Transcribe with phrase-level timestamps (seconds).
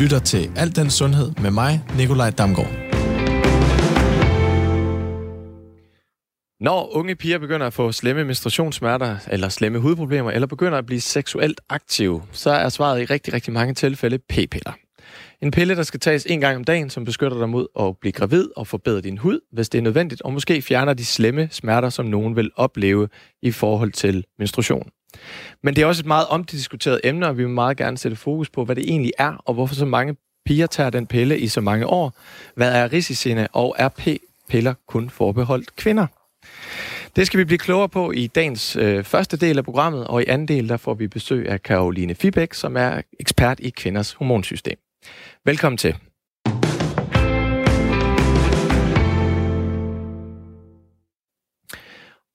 [0.00, 2.72] lytter til Alt den Sundhed med mig, Nikolaj Damgaard.
[6.60, 11.00] Når unge piger begynder at få slemme menstruationssmerter eller slemme hudproblemer, eller begynder at blive
[11.00, 14.72] seksuelt aktive, så er svaret i rigtig, rigtig mange tilfælde p-piller.
[15.42, 18.12] En pille, der skal tages en gang om dagen, som beskytter dig mod at blive
[18.12, 21.88] gravid og forbedre din hud, hvis det er nødvendigt, og måske fjerner de slemme smerter,
[21.88, 23.08] som nogen vil opleve
[23.42, 24.90] i forhold til menstruation.
[25.62, 28.50] Men det er også et meget omdiskuteret emne, og vi vil meget gerne sætte fokus
[28.50, 31.60] på, hvad det egentlig er, og hvorfor så mange piger tager den pille i så
[31.60, 32.16] mange år.
[32.54, 36.06] Hvad er risiciene, og er p-piller kun forbeholdt kvinder?
[37.16, 40.26] Det skal vi blive klogere på i dagens øh, første del af programmet, og i
[40.28, 44.78] anden del der får vi besøg af Caroline Fibæk, som er ekspert i kvinders hormonsystem.
[45.44, 45.96] Velkommen til.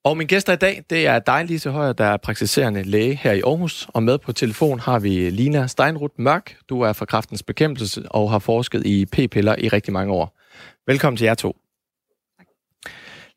[0.05, 3.31] Og min gæster i dag, det er dig, Lise Højer, der er praktiserende læge her
[3.31, 3.88] i Aarhus.
[3.93, 6.57] Og med på telefon har vi Lina Steinruth Mørk.
[6.70, 10.40] Du er fra Kraftens Bekæmpelse og har forsket i p-piller i rigtig mange år.
[10.88, 11.57] Velkommen til jer to.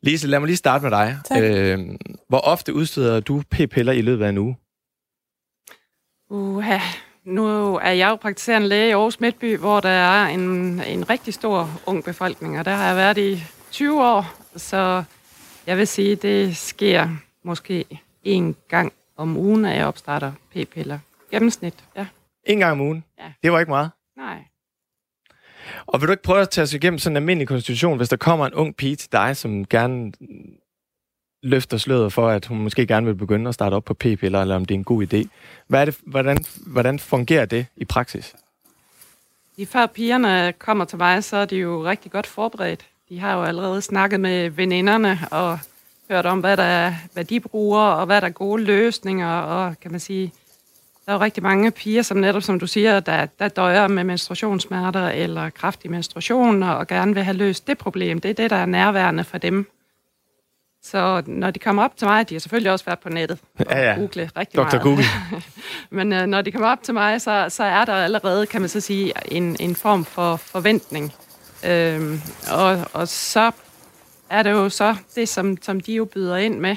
[0.01, 1.17] Lise, lad mig lige starte med dig.
[1.25, 1.43] Tak.
[1.43, 1.79] Øh,
[2.29, 4.55] hvor ofte udsteder du p-piller i løbet af en uge?
[6.29, 6.79] Uha.
[7.27, 10.41] Nu er jeg jo praktiserende læge i Aarhus Midtby, hvor der er en,
[10.81, 14.25] en rigtig stor ung befolkning, og der har jeg været i 20 år,
[14.55, 15.03] så
[15.65, 17.09] jeg vil sige, det sker
[17.43, 17.85] måske
[18.23, 20.99] en gang om ugen, at jeg opstarter p-piller.
[21.31, 22.05] Gennemsnit, ja.
[22.43, 23.03] En gang om ugen?
[23.19, 23.31] Ja.
[23.43, 23.91] Det var ikke meget.
[24.17, 24.37] Nej.
[25.85, 28.17] Og vil du ikke prøve at tage os igennem sådan en almindelig konstitution, hvis der
[28.17, 30.11] kommer en ung pige til dig, som gerne
[31.47, 34.55] løfter sløret for, at hun måske gerne vil begynde at starte op på p-piller, eller
[34.55, 35.27] om det er en god idé.
[35.67, 38.35] Hvad er det, hvordan, hvordan fungerer det i praksis?
[39.57, 42.85] De før pigerne kommer til mig, så er de jo rigtig godt forberedt.
[43.09, 45.59] De har jo allerede snakket med veninderne og
[46.09, 49.79] hørt om, hvad, der er, hvad de bruger, og hvad der er gode løsninger, og
[49.79, 50.33] kan man sige,
[51.05, 54.03] der er jo rigtig mange piger, som netop, som du siger, der, der døjer med
[54.03, 58.21] menstruationssmerter eller kraftig menstruation, og gerne vil have løst det problem.
[58.21, 59.67] Det er det, der er nærværende for dem.
[60.91, 63.65] Så når de kommer op til mig, de har selvfølgelig også været på nettet og
[63.69, 63.95] Ja, ja.
[63.95, 64.61] google rigtig Dr.
[64.63, 64.81] meget.
[64.81, 65.03] Google.
[65.97, 68.69] Men øh, når de kommer op til mig, så, så er der allerede, kan man
[68.69, 71.13] så sige, en, en form for forventning.
[71.65, 72.21] Øhm,
[72.51, 73.51] og, og så
[74.29, 76.75] er det jo så det, som, som de jo byder ind med.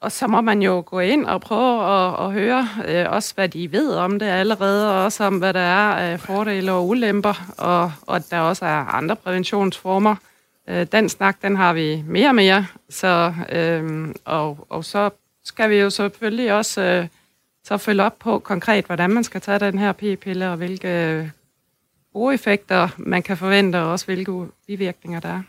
[0.00, 3.48] Og så må man jo gå ind og prøve at, at høre øh, også, hvad
[3.48, 7.52] de ved om det allerede, og også om, hvad der er af fordele og ulemper,
[7.58, 10.16] og, og at der også er andre præventionsformer.
[10.72, 15.10] Øh, den snak, den har vi mere og mere, så, øh, og, og så
[15.44, 17.08] skal vi jo selvfølgelig også øh,
[17.64, 21.32] så følge op på konkret, hvordan man skal tage den her p-pille, og hvilke
[22.12, 25.42] gode effekter man kan forvente, og også hvilke bivirkninger der er.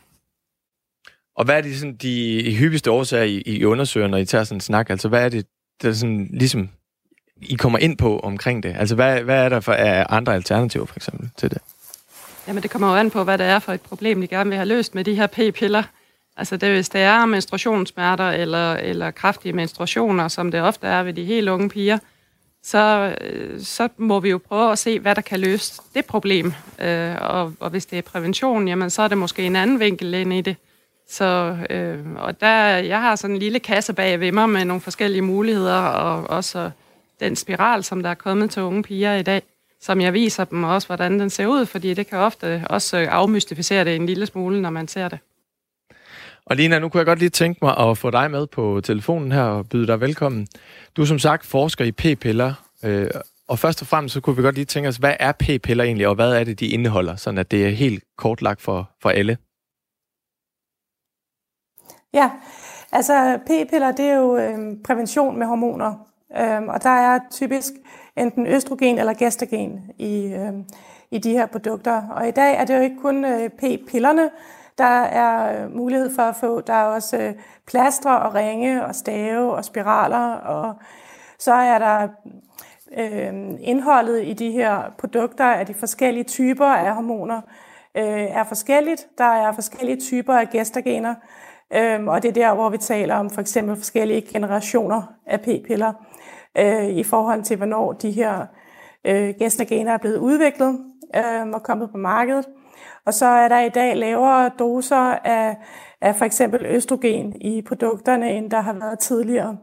[1.35, 4.57] Og hvad er de, sådan, de hyppigste årsager, I, I undersøger, når I tager sådan
[4.57, 4.89] en snak?
[4.89, 5.45] Altså, hvad er det,
[5.81, 6.69] der sådan, ligesom,
[7.41, 8.75] I kommer ind på omkring det?
[8.77, 11.57] Altså, hvad, hvad er der for er andre alternativer, for eksempel, til det?
[12.47, 14.57] Jamen, det kommer jo an på, hvad det er for et problem, de gerne vil
[14.57, 15.83] have løst med de her p-piller.
[16.37, 21.13] Altså, det, hvis det er menstruationssmerter eller, eller kraftige menstruationer, som det ofte er ved
[21.13, 21.97] de helt unge piger,
[22.63, 26.53] så, øh, så må vi jo prøve at se, hvad der kan løse det problem.
[26.79, 30.13] Øh, og, og hvis det er prævention, jamen, så er det måske en anden vinkel
[30.13, 30.55] ind i det.
[31.09, 34.81] Så, øh, og der, jeg har sådan en lille kasse bag ved mig med nogle
[34.81, 36.71] forskellige muligheder, og også
[37.19, 39.41] den spiral, som der er kommet til unge piger i dag,
[39.83, 43.85] som jeg viser dem også, hvordan den ser ud, fordi det kan ofte også afmystificere
[43.85, 45.19] det en lille smule, når man ser det.
[46.45, 49.31] Og Lina, nu kunne jeg godt lige tænke mig at få dig med på telefonen
[49.31, 50.47] her og byde dig velkommen.
[50.97, 53.09] Du er som sagt forsker i p-piller, øh,
[53.47, 56.07] og først og fremmest så kunne vi godt lige tænke os, hvad er p-piller egentlig,
[56.07, 59.37] og hvad er det, de indeholder, sådan at det er helt kortlagt for, for alle?
[62.13, 62.31] Ja,
[62.91, 65.93] altså p-piller, det er jo øh, prævention med hormoner.
[66.37, 67.71] Øhm, og der er typisk
[68.17, 70.53] enten østrogen eller gestagen i, øh,
[71.11, 72.01] i de her produkter.
[72.09, 74.29] Og i dag er det jo ikke kun øh, p-pillerne,
[74.77, 76.61] der er øh, mulighed for at få.
[76.61, 77.33] Der er også øh,
[77.67, 80.33] plastre og ringe og stave og spiraler.
[80.33, 80.73] Og
[81.39, 82.07] så er der
[82.97, 87.41] øh, indholdet i de her produkter af de forskellige typer af hormoner
[87.97, 89.07] øh, er forskelligt.
[89.17, 91.15] Der er forskellige typer af gestagener.
[91.75, 95.93] Øhm, og det er der, hvor vi taler om for eksempel forskellige generationer af p-piller
[96.57, 98.45] øh, i forhold til, hvornår de her
[99.05, 100.79] øh, gestagener er blevet udviklet
[101.15, 102.45] øh, og kommet på markedet.
[103.05, 105.57] Og så er der i dag lavere doser af,
[106.01, 109.57] af for eksempel østrogen i produkterne, end der har været tidligere.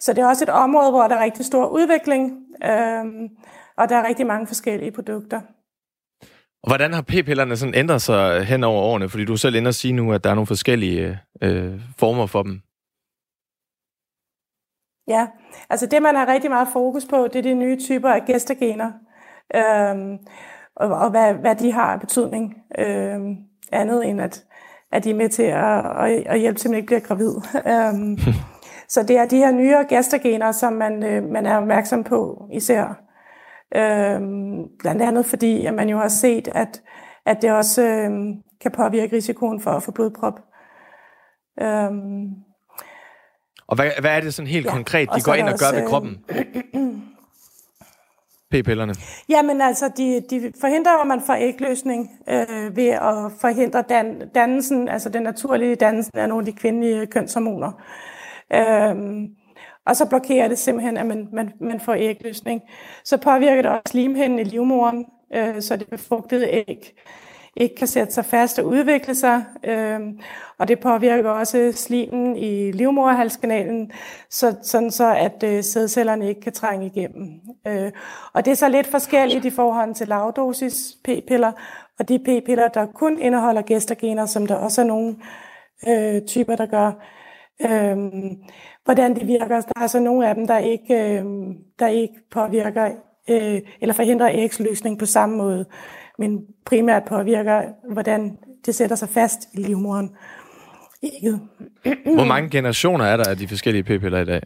[0.00, 2.32] Så det er også et område, hvor der er rigtig stor udvikling,
[2.64, 3.04] øh,
[3.76, 5.40] og der er rigtig mange forskellige produkter.
[6.62, 9.08] Og hvordan har p-pillerne sådan ændret sig hen over årene?
[9.08, 12.26] Fordi du er selv inde og sige nu, at der er nogle forskellige øh, former
[12.26, 12.60] for dem.
[15.08, 15.26] Ja,
[15.70, 18.92] altså det, man har rigtig meget fokus på, det er de nye typer af gestagener.
[19.54, 20.18] øhm,
[20.76, 22.54] og, og hvad, hvad de har af betydning.
[22.78, 23.36] Øhm,
[23.72, 24.44] andet end at,
[24.92, 27.34] at de er med til at, at, at hjælpe til, at man ikke bliver gravid.
[27.72, 28.18] øhm,
[28.88, 33.02] så det er de her nyere gæstergener, som man, øh, man er opmærksom på især.
[33.76, 36.82] Øhm, blandt andet fordi, at man jo har set, at,
[37.26, 38.10] at det også øh,
[38.60, 40.40] kan påvirke risikoen for at få blodprop.
[41.60, 42.47] Øhm,
[43.68, 45.88] og hvad, hvad er det sådan helt ja, konkret, de går ind og gør ved
[45.88, 46.24] kroppen?
[48.50, 48.94] P-pillerne?
[49.28, 54.88] Jamen altså, de, de forhindrer, at man får ægløsning øh, ved at forhindre dan, dannelsen,
[54.88, 57.72] altså den naturlige dannelsen af nogle af de kvindelige kønshormoner.
[58.54, 59.28] Øhm,
[59.86, 62.62] og så blokerer det simpelthen, at man, man, man får ægløsning.
[63.04, 66.94] Så påvirker det også limhinden i livmoderen, øh, så det befrugtede æg
[67.58, 69.44] ikke kan sætte sig fast og udvikle sig.
[69.64, 70.00] Øh,
[70.58, 73.92] og det påvirker også slimen i livmoderhalskanalen,
[74.30, 77.40] så, sådan så at øh, sædcellerne ikke kan trænge igennem.
[77.66, 77.92] Øh,
[78.32, 81.52] og det er så lidt forskelligt i forhold til lavdosis p-piller,
[81.98, 85.16] og de p-piller, der kun indeholder gestagener, som der også er nogle
[85.88, 86.92] øh, typer, der gør.
[87.60, 87.96] Øh,
[88.84, 89.60] hvordan det virker.
[89.60, 92.90] Der er så nogle af dem, der ikke, øhm, der ikke påvirker
[93.28, 95.66] øh, eller forhindrer ægsløsning på samme måde
[96.18, 100.16] men primært påvirker, hvordan det sætter sig fast i livmoderen.
[101.02, 101.38] Ikke.
[102.16, 104.42] Hvor mange generationer er der af de forskellige p-piller i dag?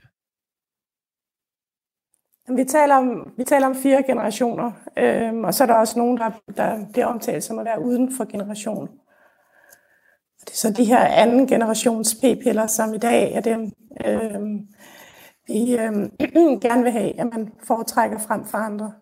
[2.57, 6.19] Vi taler om, vi taler om fire generationer, øhm, og så er der også nogen,
[6.19, 8.89] der, der bliver omtalt som at være uden for generation.
[10.41, 13.73] Det er så de her anden generations p-piller, som i dag er dem,
[14.07, 14.67] øhm,
[15.47, 16.11] vi øhm,
[16.65, 18.93] gerne vil have, at man foretrækker frem for andre.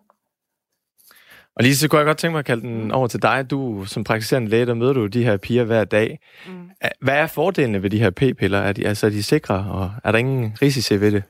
[1.55, 3.49] Og lige så kunne jeg godt tænke mig at kalde den over til dig.
[3.49, 6.19] Du som praktiserende læge, der møder du de her piger hver dag.
[6.47, 6.69] Mm.
[7.01, 8.59] Hvad er fordelene ved de her p-piller?
[8.59, 11.23] Er de, altså, er de sikre, og er der ingen risici ved det?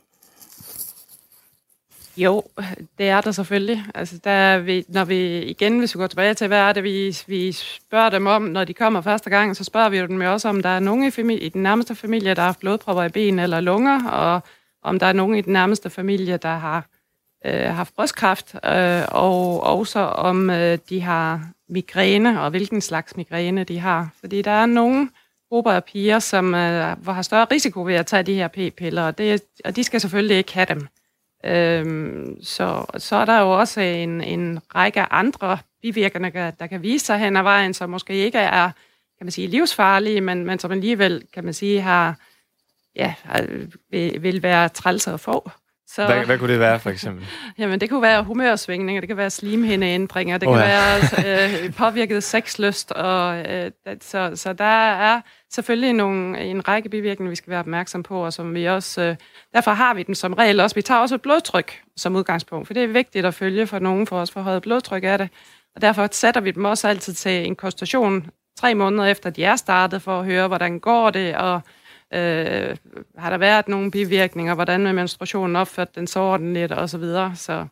[2.17, 2.43] Jo,
[2.97, 3.83] det er der selvfølgelig.
[3.95, 6.83] Altså, der er vi, når vi igen, hvis vi går tilbage til, hvad er det,
[6.83, 10.21] vi, vi spørger dem om, når de kommer første gang, så spørger vi jo dem
[10.21, 13.03] også, om der er nogen i, familie, i den nærmeste familie, der har haft blodpropper
[13.03, 14.41] i ben eller lunger, og
[14.83, 16.85] om der er nogen i den nærmeste familie, der har
[17.45, 23.63] øh, haft brystkræft, øh, og også om øh, de har migræne, og hvilken slags migræne
[23.63, 24.09] de har.
[24.19, 25.09] Fordi der er nogle
[25.49, 29.17] grupper af piger, som øh, har større risiko ved at tage de her p-piller, og,
[29.17, 30.87] det, og de skal selvfølgelig ikke have dem.
[31.45, 37.05] Øhm, så, så er der jo også en, en række andre bivirkninger, der kan vise
[37.05, 38.71] sig hen ad vejen, som måske ikke er
[39.21, 42.15] kan man sige, livsfarlige, men, men som alligevel kan man sige, har,
[42.95, 43.13] ja,
[43.91, 45.51] vil, vil være trælser at få.
[45.87, 47.27] Så, hvad, hvad kunne det være, for eksempel?
[47.59, 50.71] Jamen, det kunne være humørsvingninger, det kan være slimhindeændringer, det oh, kan ja.
[50.71, 53.71] være øh, påvirket sexlyst, og øh,
[54.01, 55.21] så, så der er
[55.53, 59.15] selvfølgelig nogle, en række bivirkninger, vi skal være opmærksom på, og som vi også, øh,
[59.53, 60.75] derfor har vi den som regel også.
[60.75, 64.07] Vi tager også et blodtryk som udgangspunkt, for det er vigtigt at følge for nogen,
[64.07, 65.29] for os for højt blodtryk er det.
[65.75, 69.55] Og derfor sætter vi dem også altid til en konstation tre måneder efter, de er
[69.55, 71.61] startet, for at høre, hvordan går det, og
[72.13, 72.77] Øh,
[73.17, 74.55] har der været nogle bivirkninger?
[74.55, 76.71] Hvordan er menstruationen opført den så ordentligt?
[76.71, 77.35] Og så videre.
[77.35, 77.65] Så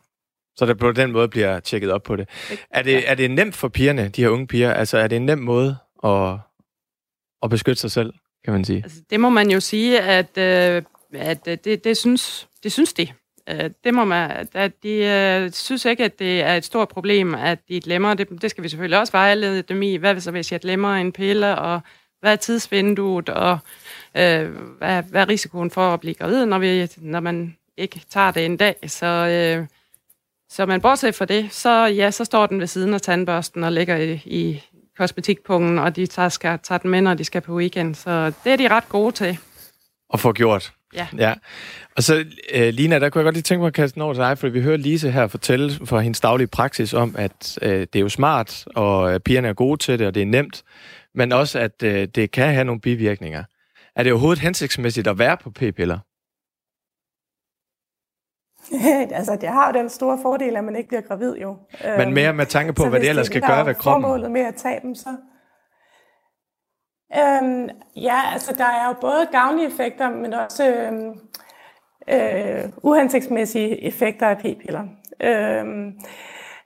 [0.56, 2.28] så der på den måde bliver tjekket op på det.
[2.70, 4.72] Er det, er det nemt for pigerne, de her unge piger?
[4.72, 6.38] Altså, er det en nem måde at,
[7.42, 8.12] at beskytte sig selv,
[8.44, 8.82] kan man sige?
[8.82, 10.82] Altså, det må man jo sige, at, øh,
[11.14, 13.08] at det, det, synes, det synes de.
[13.48, 17.34] Øh, det må man, at de øh, synes ikke, at det er et stort problem,
[17.34, 18.42] at de glemmer det.
[18.42, 19.96] Det skal vi selvfølgelig også vejlede dem i.
[19.96, 21.80] Hvad så, hvis jeg glemmer en pille, og
[22.20, 23.58] hvad er tidsvinduet, og
[24.16, 28.30] øh, hvad, hvad er risikoen for at blive gravid, når, vi, når man ikke tager
[28.30, 28.76] det en dag.
[28.86, 29.66] Så, øh,
[30.48, 33.72] så man bortset fra det, så, ja, så står den ved siden af tandbørsten og
[33.72, 34.62] ligger i, i
[34.98, 37.94] kosmetikpungen, og de tager, skal, tager den med, når de skal på weekend.
[37.94, 39.38] Så det er de ret gode til.
[40.08, 40.72] Og få gjort.
[40.94, 41.06] Ja.
[41.18, 41.34] ja.
[41.96, 42.24] Og så,
[42.54, 44.38] uh, Lina, der kunne jeg godt lige tænke mig at kaste den over til dig,
[44.38, 48.00] for vi hører Lise her fortælle for hendes daglige praksis om, at uh, det er
[48.00, 50.62] jo smart, og uh, pigerne er gode til det, og det er nemt,
[51.14, 53.44] men også, at uh, det kan have nogle bivirkninger.
[53.96, 55.98] Er det overhovedet hensigtsmæssigt at være på p-piller?
[59.18, 61.56] altså, det har jo den store fordel, at man ikke bliver gravid jo.
[61.98, 64.02] Men mere med tanke på, så hvad det ellers skal gøre ved kroppen?
[64.02, 65.08] formålet med at tage dem, så...
[67.16, 71.20] Øhm, ja, altså der er jo både gavnlige effekter, men også øhm,
[72.08, 74.84] øh, uhensigtsmæssige effekter af p-piller.
[75.20, 75.92] Øhm,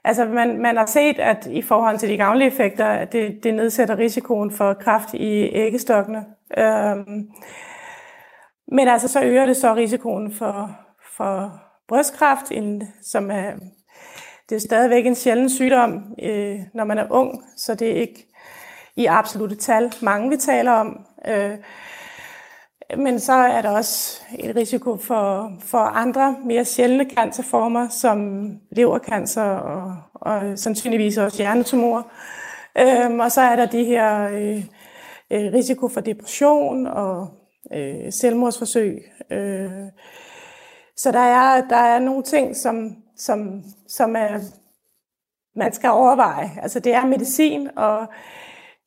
[0.05, 3.53] altså man, man har set, at i forhold til de gavnlige effekter, at det, det
[3.53, 6.25] nedsætter risikoen for kræft i æggestokkene.
[6.57, 7.29] Øhm,
[8.71, 10.71] men altså, så øger det så risikoen for,
[11.17, 12.51] for brystkræft,
[13.01, 13.51] som er,
[14.49, 18.27] det er stadigvæk en sjælden sygdom, øh, når man er ung, så det er ikke
[18.95, 21.05] i absolute tal mange, vi taler om.
[21.27, 21.57] Øh,
[22.97, 29.43] men så er der også et risiko for, for andre mere sjældne cancerformer, som levercancer
[29.43, 32.07] og, og sandsynligvis også hjernetumor.
[32.77, 34.65] Øhm, og så er der de her øh,
[35.31, 37.27] øh, risiko for depression og
[37.73, 39.03] øh, selvmordsforsøg.
[39.31, 39.71] Øh,
[40.97, 44.39] så der er, der er nogle ting, som, som, som er,
[45.55, 46.51] man skal overveje.
[46.61, 48.07] Altså det er medicin, og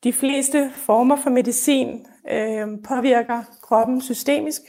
[0.03, 4.61] de fleste former for medicin øh, påvirker kroppen systemisk,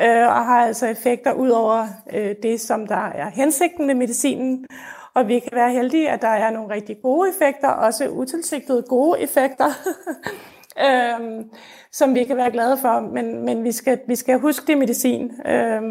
[0.00, 4.66] øh, og har altså effekter ud over øh, det, som der er hensigten med medicinen.
[5.14, 9.20] Og vi kan være heldige, at der er nogle rigtig gode effekter, også utilsigtede gode
[9.20, 9.66] effekter,
[10.86, 11.44] øh,
[11.92, 13.00] som vi kan være glade for.
[13.00, 15.82] Men, men vi, skal, vi skal huske det medicin, øh,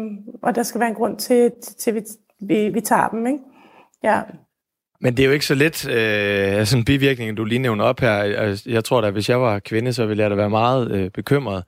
[0.42, 2.02] og der skal være en grund til, til at vi,
[2.40, 3.26] vi, vi tager dem.
[3.26, 3.38] Ikke?
[4.02, 4.20] Ja.
[5.00, 8.00] Men det er jo ikke så let, øh, sådan en bivirkning, du lige nævner op
[8.00, 8.12] her.
[8.12, 11.10] Altså, jeg tror da, hvis jeg var kvinde, så ville jeg da være meget øh,
[11.10, 11.64] bekymret.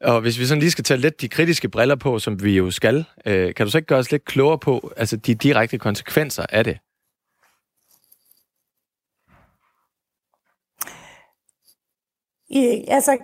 [0.00, 2.70] Og hvis vi sådan lige skal tage lidt de kritiske briller på, som vi jo
[2.70, 6.46] skal, øh, kan du så ikke gøre os lidt klogere på altså de direkte konsekvenser
[6.50, 6.78] af det?
[12.50, 13.18] I, altså,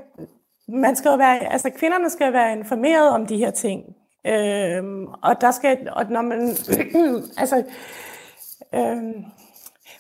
[0.69, 3.83] man skal jo være, altså, kvinderne skal være informeret om de her ting.
[4.27, 6.41] Øhm, og der skal, og når man,
[7.43, 7.65] altså,
[8.75, 9.25] øhm,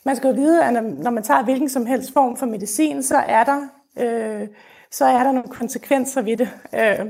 [0.04, 3.16] man skal jo vide, at når man tager hvilken som helst form for medicin, så
[3.16, 3.60] er der,
[3.98, 4.48] øh,
[4.90, 6.48] så er der nogle konsekvenser ved det.
[6.74, 7.06] Øh,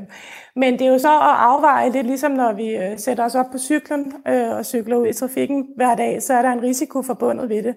[0.56, 3.46] men det er jo så at afveje lidt, ligesom når vi øh, sætter os op
[3.52, 7.02] på cyklen øh, og cykler ud i trafikken hver dag, så er der en risiko
[7.02, 7.74] forbundet ved det.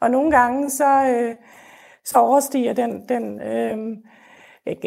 [0.00, 1.34] Og nogle gange så, øh,
[2.04, 3.96] så overstiger den, den øh,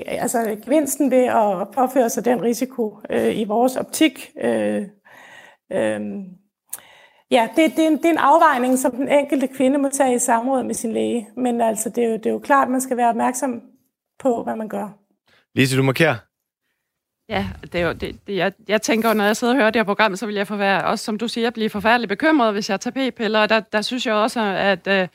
[0.07, 4.31] altså gevinsten ved at påføre sig den risiko øh, i vores optik.
[4.41, 4.83] Øh,
[5.71, 6.01] øh,
[7.33, 10.15] ja, det, det, er en, det er en afvejning, som den enkelte kvinde må tage
[10.15, 11.27] i samråd med sin læge.
[11.37, 13.61] Men altså, det er jo, det er jo klart, at man skal være opmærksom
[14.19, 14.89] på, hvad man gør.
[15.55, 16.15] Lise, du markerer.
[17.29, 19.79] Ja, det er jo, det, det, jeg, jeg tænker, når jeg sidder og hører det
[19.79, 22.69] her program, så vil jeg få være, også som du siger, blive forfærdelig bekymret, hvis
[22.69, 23.39] jeg tager p-piller.
[23.39, 25.07] Og der, der synes jeg også, at, øh,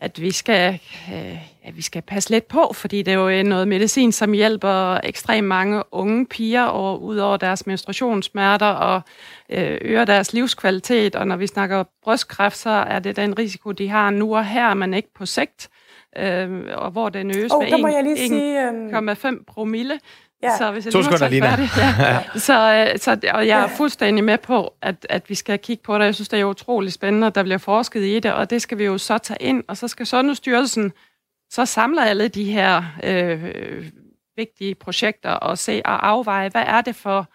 [0.00, 0.80] at vi skal,
[1.12, 5.00] øh, at vi skal passe lidt på, fordi det er jo noget medicin, som hjælper
[5.04, 9.00] ekstremt mange unge piger og ud over deres menstruationssmerter og
[9.48, 11.16] øh, øger deres livskvalitet.
[11.16, 14.74] Og når vi snakker brystkræft, så er det den risiko, de har nu og her,
[14.74, 15.68] men ikke på sigt
[16.18, 19.44] øh, og hvor den øges oh, med 1,5 um...
[19.46, 19.98] promille.
[20.42, 20.56] Ja.
[20.58, 21.50] Så hvis jeg to sekunder, Lina.
[21.50, 21.68] Færdig,
[21.98, 22.38] ja.
[22.38, 25.98] så, øh, så, og jeg er fuldstændig med på, at, at vi skal kigge på
[25.98, 26.04] det.
[26.04, 28.78] Jeg synes, det er utrolig spændende, at der bliver forsket i det, og det skal
[28.78, 29.64] vi jo så tage ind.
[29.68, 30.92] Og så skal Sundhedsstyrelsen
[31.54, 33.84] så samler alle de her øh,
[34.36, 37.28] vigtige projekter og se og afveje, hvad er det for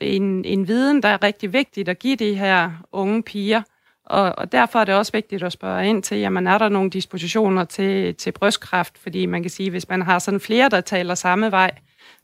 [0.00, 3.62] en, en viden, der er rigtig vigtigt at give de her unge piger,
[4.06, 6.90] og, og derfor er det også vigtigt at spørge ind til, jamen er der nogle
[6.90, 8.98] dispositioner til, til brystkræft?
[8.98, 11.70] Fordi man kan sige, hvis man har sådan flere, der taler samme vej,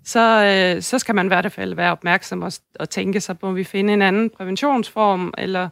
[0.05, 3.53] så, øh, så skal man i hvert fald være opmærksom og, og tænke sig på,
[3.53, 5.69] vi finde en anden præventionsform, eller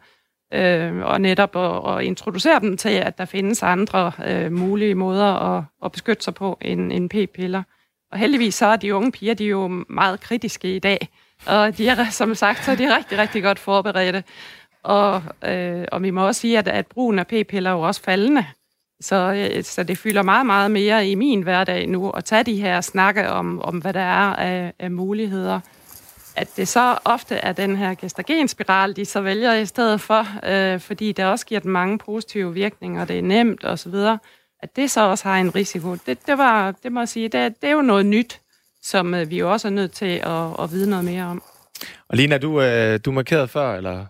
[0.54, 5.56] øh, og netop at, at introducere dem til, at der findes andre øh, mulige måder
[5.56, 7.62] at, at beskytte sig på end, end p-piller.
[8.12, 11.08] Og heldigvis så er de unge piger, de er jo meget kritiske i dag,
[11.46, 14.24] og de er, som sagt, så er de rigtig, rigtig godt forberedte.
[14.82, 18.02] Og, øh, og vi må også sige, at, at brugen af p-piller er jo også
[18.02, 18.46] faldende.
[19.00, 22.60] Så, øh, så det fylder meget, meget mere i min hverdag nu at tage de
[22.60, 25.60] her snakke om, om hvad der er af, af muligheder.
[26.36, 30.80] At det så ofte er den her gestagenspiral, de så vælger i stedet for, øh,
[30.80, 33.94] fordi det også giver dem mange positive virkninger, det er nemt osv.,
[34.62, 35.96] at det så også har en risiko.
[36.06, 38.40] Det, det, var, det må jeg sige, det, det er jo noget nyt,
[38.82, 41.42] som øh, vi jo også er nødt til at, at vide noget mere om.
[42.08, 44.06] Og Lina, du, øh, du markerede før, eller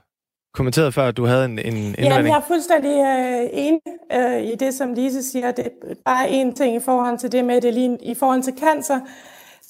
[0.54, 1.98] kommenteret før, at du havde en, en indvending.
[1.98, 3.80] Ja, jeg er fuldstændig øh, enig
[4.12, 5.50] øh, i det, som Lise siger.
[5.50, 8.54] Det er bare en ting i forhold til det med, det lige, i forhold til
[8.60, 9.00] cancer,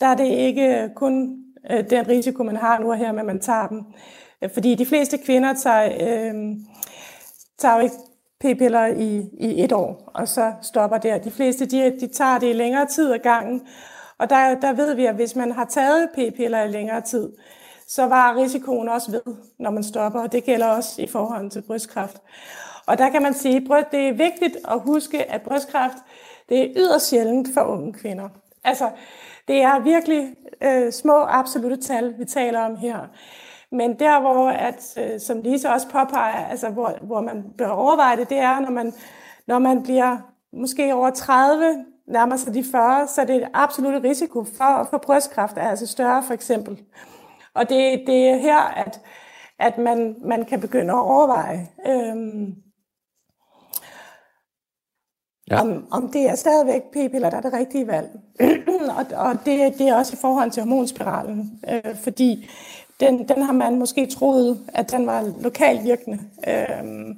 [0.01, 3.27] der er det ikke kun øh, den risiko, man har nu og her, med at
[3.27, 3.83] man tager dem.
[4.43, 6.35] Øh, fordi de fleste kvinder tager, øh,
[7.59, 7.97] tager jo ikke
[8.41, 11.19] p-piller i, i et år, og så stopper der.
[11.19, 13.63] De fleste de, de tager det i længere tid ad gangen,
[14.19, 17.33] og der, der ved vi, at hvis man har taget p-piller i længere tid,
[17.89, 21.63] så var risikoen også ved, når man stopper, og det gælder også i forhold til
[21.63, 22.17] brystkræft.
[22.87, 25.97] Og der kan man sige, at det er vigtigt at huske, at brystkræft
[26.49, 28.29] det er yderst sjældent for unge kvinder.
[28.65, 28.91] Altså,
[29.49, 32.99] det er virkelig øh, små absolute tal, vi taler om her.
[33.73, 38.17] Men der, hvor, at, øh, som Lise også påpeger, altså, hvor, hvor man bør overveje
[38.17, 38.93] det, det er, når man,
[39.47, 40.17] når man bliver
[40.53, 44.65] måske over 30, nærmer sig de 40, så det er det et absolut risiko for
[44.65, 46.83] at få brystkræft, er altså større for eksempel.
[47.55, 49.01] Og det, det er her, at,
[49.59, 51.69] at man, man kan begynde at overveje.
[51.87, 52.55] Øhm,
[55.51, 55.61] Ja.
[55.61, 58.09] Om, om det er stadigvæk p-piller, der er det rigtige valg.
[58.99, 62.51] og og det, det er også i forhold til hormonspiralen, øh, fordi
[63.01, 66.19] den, den har man måske troet, at den var lokalt virkende.
[66.49, 67.09] Øh,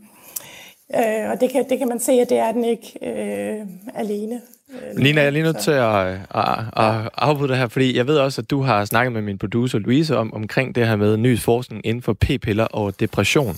[0.96, 4.40] øh, og det kan, det kan man se, at det er den ikke øh, alene.
[4.70, 8.06] Øh, Lina, jeg er lige nødt til at, at, at afbryde det her, fordi jeg
[8.06, 11.16] ved også, at du har snakket med min producer Louise om, omkring det her med
[11.16, 13.56] ny forskning inden for p-piller og depression.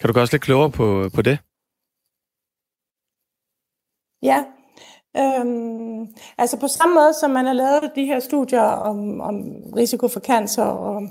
[0.00, 1.38] Kan du gøre os lidt klogere på, på det?
[4.22, 4.44] Ja,
[5.16, 6.06] øhm,
[6.38, 9.42] altså på samme måde som man har lavet de her studier om, om
[9.76, 11.02] risiko for cancer og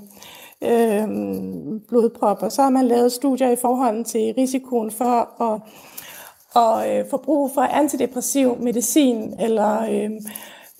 [0.62, 5.60] øhm, blodpropper, så har man lavet studier i forhold til risikoen for at,
[6.56, 10.10] at øh, få brug for antidepressiv medicin, eller øh,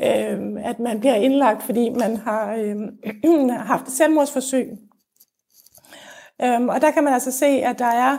[0.01, 2.55] øh, at man bliver indlagt, fordi man har
[3.25, 4.69] øh, haft selvmordsforsøg.
[6.43, 8.19] Øhm, og der kan man altså se, at der er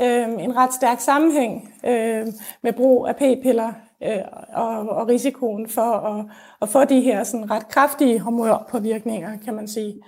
[0.00, 2.26] øh, en ret stærk sammenhæng øh,
[2.62, 3.72] med brug af p-piller
[4.02, 4.18] øh,
[4.54, 6.24] og, og risikoen for at,
[6.62, 10.02] at få de her sådan ret kraftige hormonpåvirkninger, kan man sige.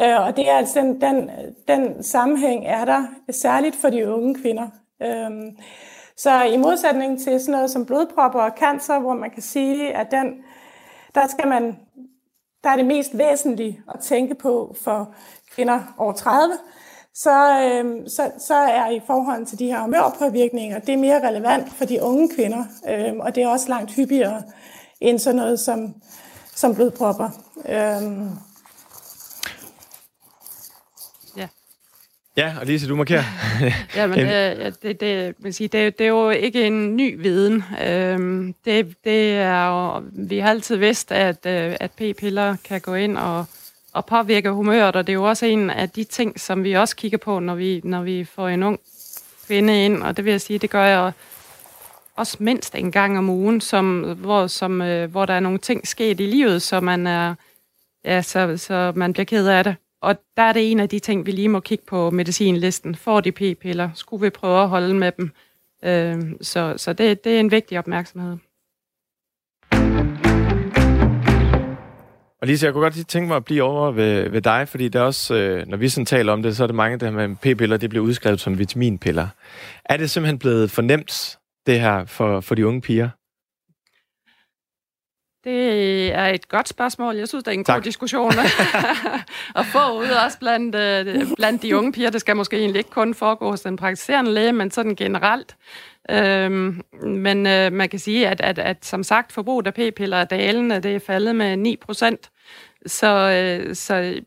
[0.00, 1.30] Øh, og det er altså den, den,
[1.68, 4.68] den sammenhæng er der særligt for de unge kvinder.
[5.02, 5.52] Øh,
[6.16, 10.10] så i modsætning til sådan noget som blodpropper og cancer, hvor man kan sige, at
[10.10, 10.34] den,
[11.14, 11.76] der skal man
[12.64, 15.14] der er det mest væsentlige at tænke på for
[15.50, 16.54] kvinder over 30,
[17.22, 21.72] så, øh, så, så er i forhold til de her humørpåvirkninger, det er mere relevant
[21.72, 24.42] for de unge kvinder, øh, og det er også langt hyppigere
[25.00, 25.94] end sådan noget som,
[26.54, 27.30] som blodpropper.
[27.68, 28.30] Øh,
[32.36, 33.24] Ja, og Lise, du markerer.
[33.96, 37.64] ja, men øh, det, det, vil sige, det, det er jo ikke en ny viden.
[37.84, 42.94] Øhm, det, det er jo, vi har altid vidst, at, øh, at p-piller kan gå
[42.94, 43.44] ind og,
[43.92, 46.96] og påvirke humøret, og det er jo også en af de ting, som vi også
[46.96, 48.80] kigger på, når vi, når vi får en ung
[49.46, 51.12] kvinde ind, og det vil jeg sige, det gør jeg
[52.16, 55.88] også mindst en gang om ugen, som, hvor, som, øh, hvor der er nogle ting
[55.88, 57.34] sket i livet, så man er
[58.04, 59.76] ja, så, så man bliver ked af det.
[60.02, 62.94] Og der er det en af de ting, vi lige må kigge på medicinlisten.
[62.94, 63.90] Får de p-piller?
[63.94, 65.30] Skulle vi prøve at holde med dem?
[65.84, 68.36] Øh, så så det, det er en vigtig opmærksomhed.
[72.40, 74.98] Og Lise, jeg kunne godt tænke mig at blive over ved, ved dig, fordi det
[74.98, 77.36] er også, øh, når vi sådan taler om det, så er det mange der med
[77.36, 79.28] p-piller, det bliver udskrevet som vitaminpiller.
[79.84, 83.08] Er det simpelthen blevet fornemt, det her, for, for de unge piger?
[85.44, 87.16] Det er et godt spørgsmål.
[87.16, 87.76] Jeg synes, det er en tak.
[87.76, 88.32] god diskussion
[89.60, 92.10] at få ud også blandt, øh, blandt de unge piger.
[92.10, 95.56] Det skal måske egentlig ikke kun foregå hos den praktiserende læge, men sådan generelt.
[96.10, 100.24] Øhm, men øh, man kan sige, at, at, at som sagt, forbruget af p-piller er
[100.24, 100.80] dalende.
[100.80, 102.30] Det er faldet med 9 procent.
[102.86, 104.20] Så, øh, så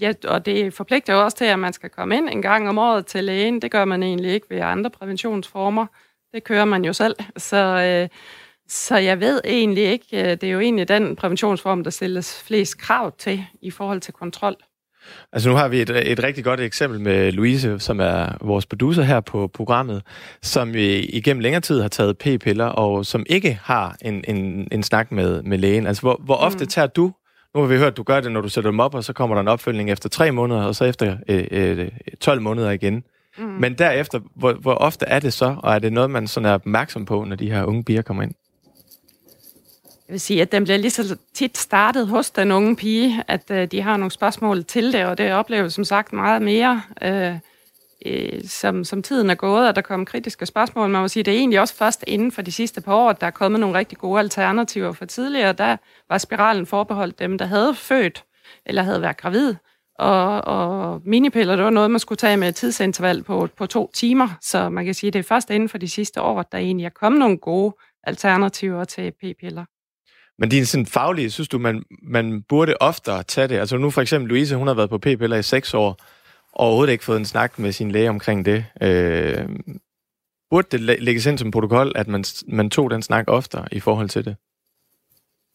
[0.00, 2.78] ja, og det forpligter jo også til, at man skal komme ind en gang om
[2.78, 3.62] året til lægen.
[3.62, 5.86] Det gør man egentlig ikke ved andre præventionsformer.
[6.34, 7.16] Det kører man jo selv.
[7.36, 7.56] Så...
[7.56, 8.08] Øh,
[8.70, 12.78] så jeg ved egentlig ikke, øh, det er jo egentlig den præventionsform, der stilles flest
[12.78, 14.56] krav til i forhold til kontrol.
[15.32, 19.02] Altså nu har vi et, et rigtig godt eksempel med Louise, som er vores producer
[19.02, 20.02] her på programmet,
[20.42, 25.12] som igennem længere tid har taget p-piller, og som ikke har en, en, en snak
[25.12, 25.86] med, med lægen.
[25.86, 26.68] Altså hvor, hvor ofte mm.
[26.68, 27.12] tager du,
[27.54, 29.12] nu har vi hørt, at du gør det, når du sætter dem op, og så
[29.12, 31.88] kommer der en opfølgning efter tre måneder, og så efter øh, øh,
[32.20, 33.02] 12 måneder igen.
[33.38, 33.44] Mm.
[33.44, 36.52] Men derefter, hvor, hvor ofte er det så, og er det noget, man sådan er
[36.52, 38.34] opmærksom på, når de her unge bier kommer ind?
[40.08, 43.50] Jeg vil sige, at den bliver lige så tit startet hos den unge pige, at
[43.50, 47.34] øh, de har nogle spørgsmål til det, og det oplever som sagt meget mere, øh,
[48.06, 50.88] øh, som, som tiden er gået, og der kommer kritiske spørgsmål.
[50.88, 53.20] Man må sige, det er egentlig også først inden for de sidste par år, at
[53.20, 55.52] der er kommet nogle rigtig gode alternativer for tidligere.
[55.52, 55.76] Der
[56.08, 58.24] var spiralen forbeholdt dem, der havde født
[58.66, 59.54] eller havde været gravid,
[59.98, 63.90] og, og minipiller, det var noget, man skulle tage med et tidsinterval på, på to
[63.94, 64.28] timer.
[64.42, 66.58] Så man kan sige, at det er først inden for de sidste år, at der
[66.58, 69.64] egentlig er kommet nogle gode alternativer til p-piller.
[70.38, 73.58] Men din sådan faglige, synes du, man, man burde oftere tage det?
[73.58, 75.96] Altså nu for eksempel Louise, hun har været på p-piller i seks år,
[76.52, 78.64] og overhovedet ikke fået en snak med sin læge omkring det.
[78.82, 79.48] Øh,
[80.50, 84.08] burde det lægges ind som protokol, at man, man tog den snak oftere i forhold
[84.08, 84.36] til det?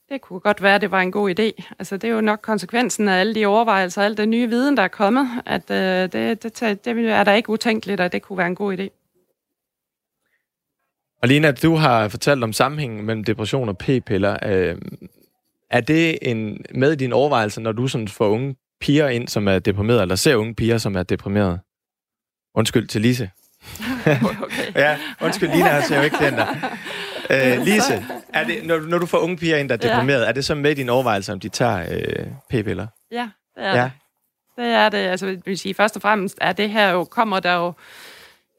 [0.10, 1.76] Det kunne godt være, at det var en god idé.
[1.80, 4.84] Altså, det er jo nok konsekvensen af alle de overvejelser, al den nye viden, der
[4.84, 8.48] er kommet, at øh, det, det, det er der ikke utænkeligt, at det kunne være
[8.48, 9.03] en god idé.
[11.24, 14.38] Og Lina, du har fortalt om sammenhængen mellem depression og p-piller.
[14.46, 14.78] Øh,
[15.72, 19.48] er det en, med i dine overvejelser, når du sådan får unge piger ind, som
[19.48, 21.60] er deprimerede, eller ser unge piger, som er deprimerede?
[22.56, 23.30] Undskyld til Lise.
[24.44, 24.76] okay.
[24.76, 26.48] ja, undskyld, Lina, jeg ser jo ikke den der.
[27.30, 30.30] Øh, Lise, er det, når, når du får unge piger ind, der er deprimerede, ja.
[30.30, 32.88] er det så med i dine overvejelser, om de tager øh, p-piller?
[33.12, 33.84] Ja, det er ja.
[33.84, 33.92] det.
[34.56, 34.98] Det er det.
[34.98, 37.74] Altså, vil sige, først og fremmest er det her jo, kommer der jo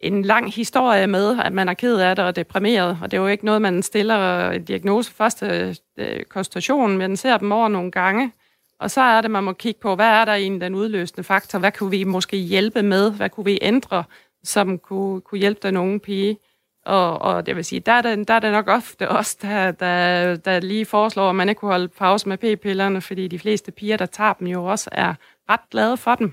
[0.05, 3.21] en lang historie med, at man er ked af det og deprimeret, og det er
[3.21, 7.91] jo ikke noget, man stiller en diagnose første øh, konstitution, men ser dem over nogle
[7.91, 8.33] gange,
[8.81, 11.59] og så er det, man må kigge på, hvad er der egentlig den udløsende faktor,
[11.59, 14.05] hvad kunne vi måske hjælpe med, hvad kunne vi ændre,
[14.45, 16.39] som kunne, kunne hjælpe den unge pige.
[16.87, 19.71] Og, og det vil sige, der er det, der er det nok ofte os, der,
[19.71, 23.73] der, der lige foreslår, at man ikke kunne holde pause med p-pillerne, fordi de fleste
[23.73, 25.15] piger, der tager dem, jo også er
[25.51, 26.33] ret glade for dem.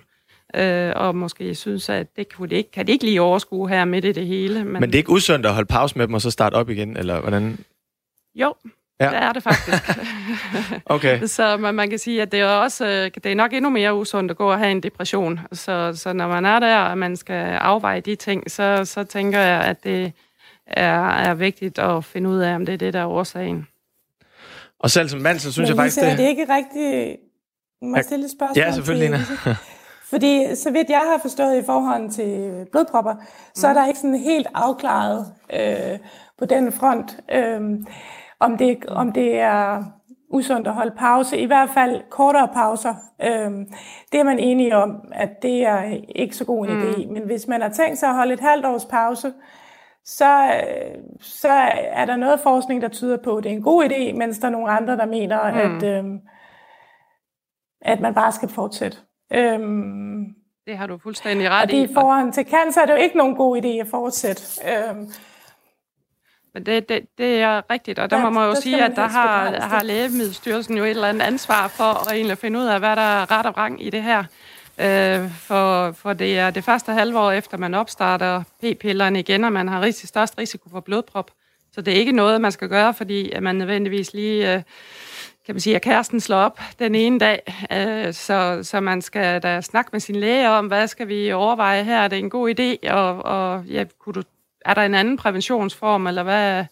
[0.56, 3.86] Øh, og måske synes, at det kunne de ikke, kan de ikke lige overskue her
[3.86, 4.64] midt i det hele.
[4.64, 6.70] Men, men det er ikke usundt at holde pause med dem og så starte op
[6.70, 7.58] igen, eller hvordan?
[8.36, 8.54] Jo,
[9.02, 9.10] Ja.
[9.10, 9.84] Det er det faktisk.
[10.96, 11.26] okay.
[11.26, 14.32] Så man, man kan sige, at det er også det er nok endnu mere usundt
[14.32, 15.40] at gå og have en depression.
[15.52, 19.40] Så, så når man er der, og man skal afveje de ting, så, så tænker
[19.40, 20.14] jeg, at det
[20.68, 23.68] er, er vigtigt at finde ud af, om det er det, der er årsagen.
[24.80, 26.02] Og selv som mand, så synes Men, jeg faktisk...
[26.02, 27.18] Men det er ikke rigtigt...
[27.82, 28.64] Må jeg stille et spørgsmål?
[28.64, 29.26] Ja, selvfølgelig, Lina.
[30.12, 33.15] Fordi så vidt jeg har forstået i forhold til blodpropper,
[33.54, 36.00] så er der ikke sådan helt afklaret øh,
[36.38, 37.62] på den front, øh,
[38.39, 39.84] om, det, om det er
[40.30, 42.95] usundt at holde pause, i hvert fald kortere pauser.
[43.24, 43.52] Øh,
[44.12, 47.08] det er man enige om, at det er ikke så god en idé.
[47.08, 47.13] Mm.
[47.13, 49.34] Men hvis man har tænkt sig at holde et halvt års pause,
[50.06, 50.52] så,
[51.19, 51.50] så
[51.91, 54.47] er der noget forskning, der tyder på, at det er en god idé, mens der
[54.47, 55.58] er nogle andre, der mener, mm.
[55.58, 56.06] at, øh,
[57.82, 58.97] at man bare skal fortsætte.
[59.34, 60.26] Øhm,
[60.67, 61.94] det har du fuldstændig ret og det i.
[61.94, 64.44] forhold til cancer er det jo ikke nogen god idé at fortsætte.
[64.67, 65.12] Øhm,
[66.54, 69.08] men det, det, det er rigtigt, og der ja, må man jo sige, at der
[69.08, 72.96] har, har Lægemiddelstyrelsen jo et eller andet ansvar for at egentlig finde ud af, hvad
[72.96, 74.24] der er ret og rang i det her.
[74.80, 79.67] Øh, for, for det er det første halvår efter, man opstarter p-pillerne igen, og man
[79.67, 81.32] har rigtig størst risiko for blodprop.
[81.72, 84.54] Så det er ikke noget, man skal gøre, fordi man nødvendigvis lige...
[84.54, 84.62] Øh,
[85.45, 89.41] kan man sige, at kæresten slår op den ene dag, øh, så, så man skal
[89.41, 92.49] da snakke med sin læge om, hvad skal vi overveje her, er det en god
[92.60, 94.23] idé, og, og ja, kunne du,
[94.65, 96.65] er der en anden præventionsform, eller hvad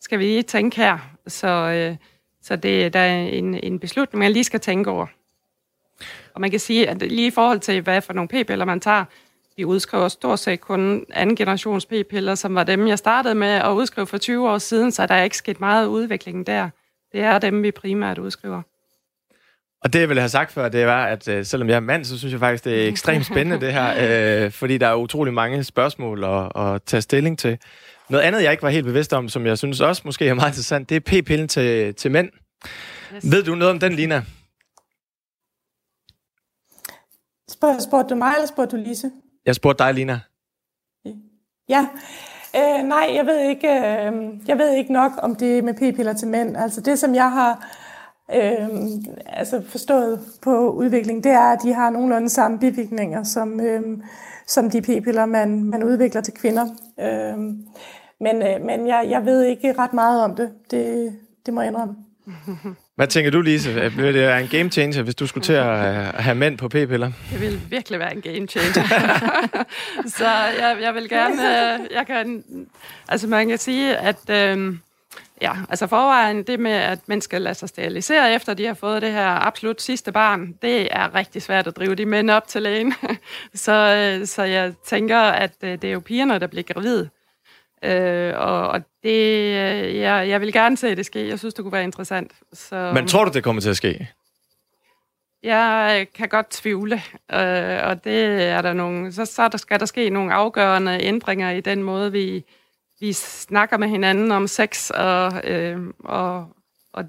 [0.00, 0.98] skal vi lige tænke her?
[1.26, 1.96] Så, øh,
[2.42, 5.06] så det der er en, en beslutning, man lige skal tænke over.
[6.34, 9.04] Og man kan sige, at lige i forhold til, hvad for nogle p-piller man tager,
[9.56, 13.72] vi udskriver stort set kun anden generations p-piller, som var dem, jeg startede med at
[13.72, 16.70] udskrive for 20 år siden, så der er ikke sket meget udvikling der.
[17.12, 18.62] Det er dem, vi primært udskriver.
[19.82, 22.04] Og det, jeg ville have sagt før, det var, at øh, selvom jeg er mand,
[22.04, 24.44] så synes jeg faktisk, det er ekstremt spændende, det her.
[24.44, 27.58] Øh, fordi der er utrolig mange spørgsmål at, at tage stilling til.
[28.08, 30.50] Noget andet, jeg ikke var helt bevidst om, som jeg synes også måske er meget
[30.50, 32.30] interessant, det er p-pillen til, til mænd.
[33.14, 33.32] Yes.
[33.32, 34.22] Ved du noget om den, Lina?
[37.50, 39.10] Spørg, spurgte du mig, eller spurgte du Lise?
[39.46, 40.20] Jeg spurgte dig, Lina.
[41.68, 41.88] Ja,
[42.56, 44.12] Øh, nej, jeg ved, ikke, øh,
[44.48, 46.56] jeg ved ikke nok om det med p-piller til mænd.
[46.56, 47.68] Altså det, som jeg har
[48.34, 48.68] øh,
[49.26, 53.98] altså forstået på udvikling, det er, at de har nogenlunde samme bivirkninger som, øh,
[54.46, 56.66] som de p-piller, man, man udvikler til kvinder.
[57.00, 57.38] Øh,
[58.20, 60.52] men øh, men jeg, jeg ved ikke ret meget om det.
[60.70, 61.12] Det,
[61.46, 61.96] det må jeg indrømme.
[62.96, 63.72] Hvad tænker du, Lise?
[63.72, 66.68] Vil det være en game changer, hvis du skulle til at øh, have mænd på
[66.68, 67.12] p-piller?
[67.32, 68.82] Det vil virkelig være en game changer.
[70.18, 70.28] så
[70.60, 71.74] jeg, jeg vil gerne...
[71.74, 72.44] Øh, jeg kan,
[73.08, 74.30] altså man kan sige, at...
[74.30, 74.74] Øh,
[75.42, 79.02] Ja, altså forvejen, det med, at man skal lade sig sterilisere efter, de har fået
[79.02, 82.62] det her absolut sidste barn, det er rigtig svært at drive de mænd op til
[82.62, 82.94] lægen.
[83.54, 87.08] så, øh, så jeg tænker, at det er jo pigerne, der bliver gravide.
[87.84, 91.28] Øh, og, og det, øh, jeg, jeg vil gerne se det ske.
[91.28, 92.32] Jeg synes, det kunne være interessant.
[92.52, 94.08] Så, Men tror du, det kommer til at ske?
[95.42, 96.94] Jeg kan godt tvivle,
[97.32, 101.50] øh, og det er der nogle, så, så der skal der ske nogle afgørende ændringer
[101.50, 102.44] i den måde, vi,
[103.00, 106.48] vi snakker med hinanden om sex, og, øh, og,
[106.92, 107.04] og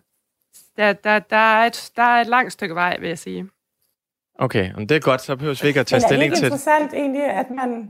[0.77, 3.49] der, der, der, er et, der er et langt stykke vej, vil jeg sige.
[4.39, 6.51] Okay, og det er godt, så behøver vi ikke at tage stilling til det.
[6.51, 7.89] er interessant egentlig, at man,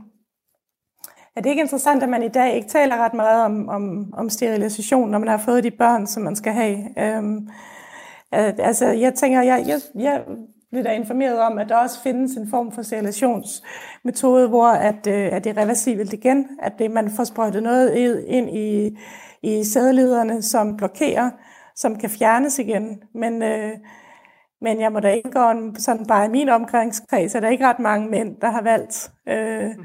[1.38, 4.28] er det ikke interessant, at man i dag ikke taler ret meget om, om, om
[4.28, 6.78] sterilisation, når man har fået de børn, som man skal have?
[6.98, 7.48] Øhm,
[8.34, 10.22] øh, altså, jeg tænker, jeg, jeg, jeg
[10.70, 15.28] blev da informeret om, at der også findes en form for sterilisationsmetode, hvor at, øh,
[15.32, 17.94] at det er reversibelt igen, at det, man får sprøjtet noget
[18.26, 18.98] ind i,
[19.42, 21.30] i sædelederne, som blokerer,
[21.76, 23.02] som kan fjernes igen.
[23.14, 23.72] Men, øh,
[24.60, 27.78] men jeg må da ikke gå sådan bare i min omgangskreds, er der ikke ret
[27.78, 29.84] mange mænd, der har valgt øh, mm-hmm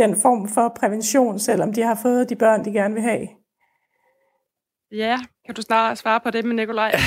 [0.00, 3.28] den form for prævention, selvom de har fået de børn, de gerne vil have.
[4.92, 6.92] Ja, kan du snart svare på det med Nikolaj?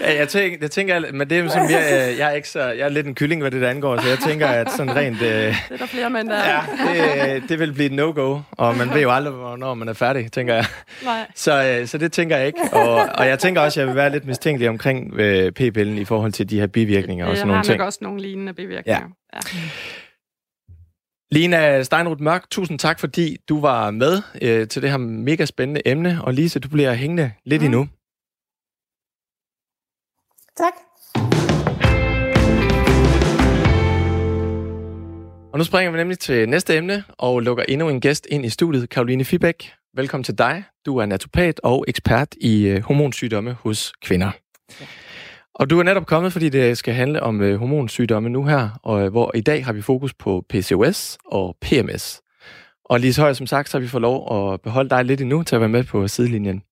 [0.00, 2.84] ja, jeg, tænker, jeg tænker, men det er som jeg, jeg er ikke så, jeg
[2.84, 5.22] er lidt en kylling, hvad det der angår, så jeg tænker, at sådan rent...
[5.22, 6.60] Øh, det er der flere mænd, der Ja,
[7.34, 10.32] det, det vil blive et no-go, og man ved jo aldrig, hvornår man er færdig,
[10.32, 10.64] tænker jeg.
[11.04, 11.26] Nej.
[11.34, 13.96] Så, øh, så det tænker jeg ikke, og, og jeg tænker også, at jeg vil
[13.96, 17.62] være lidt mistænkelig omkring øh, p-pillen i forhold til de her bivirkninger og sådan nogle
[17.62, 17.72] ting.
[17.72, 19.08] Det har også nogle lignende bivirkninger.
[19.34, 19.38] Ja.
[19.54, 19.58] ja.
[21.30, 25.82] Lina Steinruth Mørk, tusind tak, fordi du var med øh, til det her mega spændende
[25.86, 26.18] emne.
[26.24, 27.66] Og Lise, du bliver hængende lidt mm.
[27.66, 27.88] endnu.
[30.56, 30.72] Tak.
[35.52, 38.48] Og nu springer vi nemlig til næste emne og lukker endnu en gæst ind i
[38.48, 38.90] studiet.
[38.90, 40.64] Karoline Fibæk, velkommen til dig.
[40.86, 44.30] Du er naturopat og ekspert i øh, hormonsygdomme hos kvinder.
[44.80, 44.86] Ja.
[45.58, 49.04] Og du er netop kommet, fordi det skal handle om øh, hormonsygdomme nu her, og
[49.04, 52.20] øh, hvor i dag har vi fokus på PCOS og PMS.
[52.84, 55.20] Og lige så højt som sagt, så har vi fået lov at beholde dig lidt
[55.20, 56.62] endnu til at være med på sidelinjen.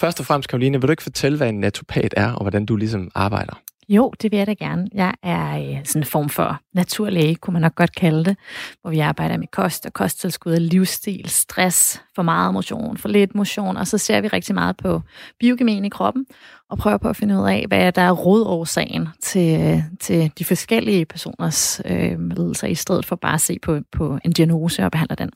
[0.00, 2.76] Først og fremmest, Karoline, vil du ikke fortælle, hvad en naturopat er, og hvordan du
[2.76, 3.60] ligesom arbejder?
[3.92, 4.88] Jo, det vil jeg da gerne.
[4.94, 8.36] Jeg er øh, sådan en form for naturlæge, kunne man nok godt kalde det,
[8.80, 13.76] hvor vi arbejder med kost og kosttilskud, livsstil, stress, for meget motion, for lidt motion,
[13.76, 15.02] og så ser vi rigtig meget på
[15.40, 16.26] biokemien i kroppen,
[16.70, 21.04] og prøver på at finde ud af, hvad der er rodårsagen til, til de forskellige
[21.04, 25.16] personers øh, lidelser, i stedet for bare at se på, på en diagnose og behandle
[25.16, 25.30] den.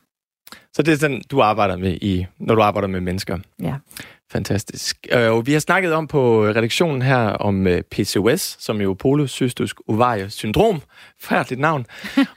[0.73, 3.39] Så det er sådan, du arbejder med, i, når du arbejder med mennesker?
[3.63, 3.75] Ja.
[4.33, 5.07] Fantastisk.
[5.13, 9.77] Øh, og vi har snakket om på redaktionen her om øh, PCOS, som jo polycystisk
[9.89, 10.83] ovarie syndrom,
[11.29, 11.87] færdigt navn,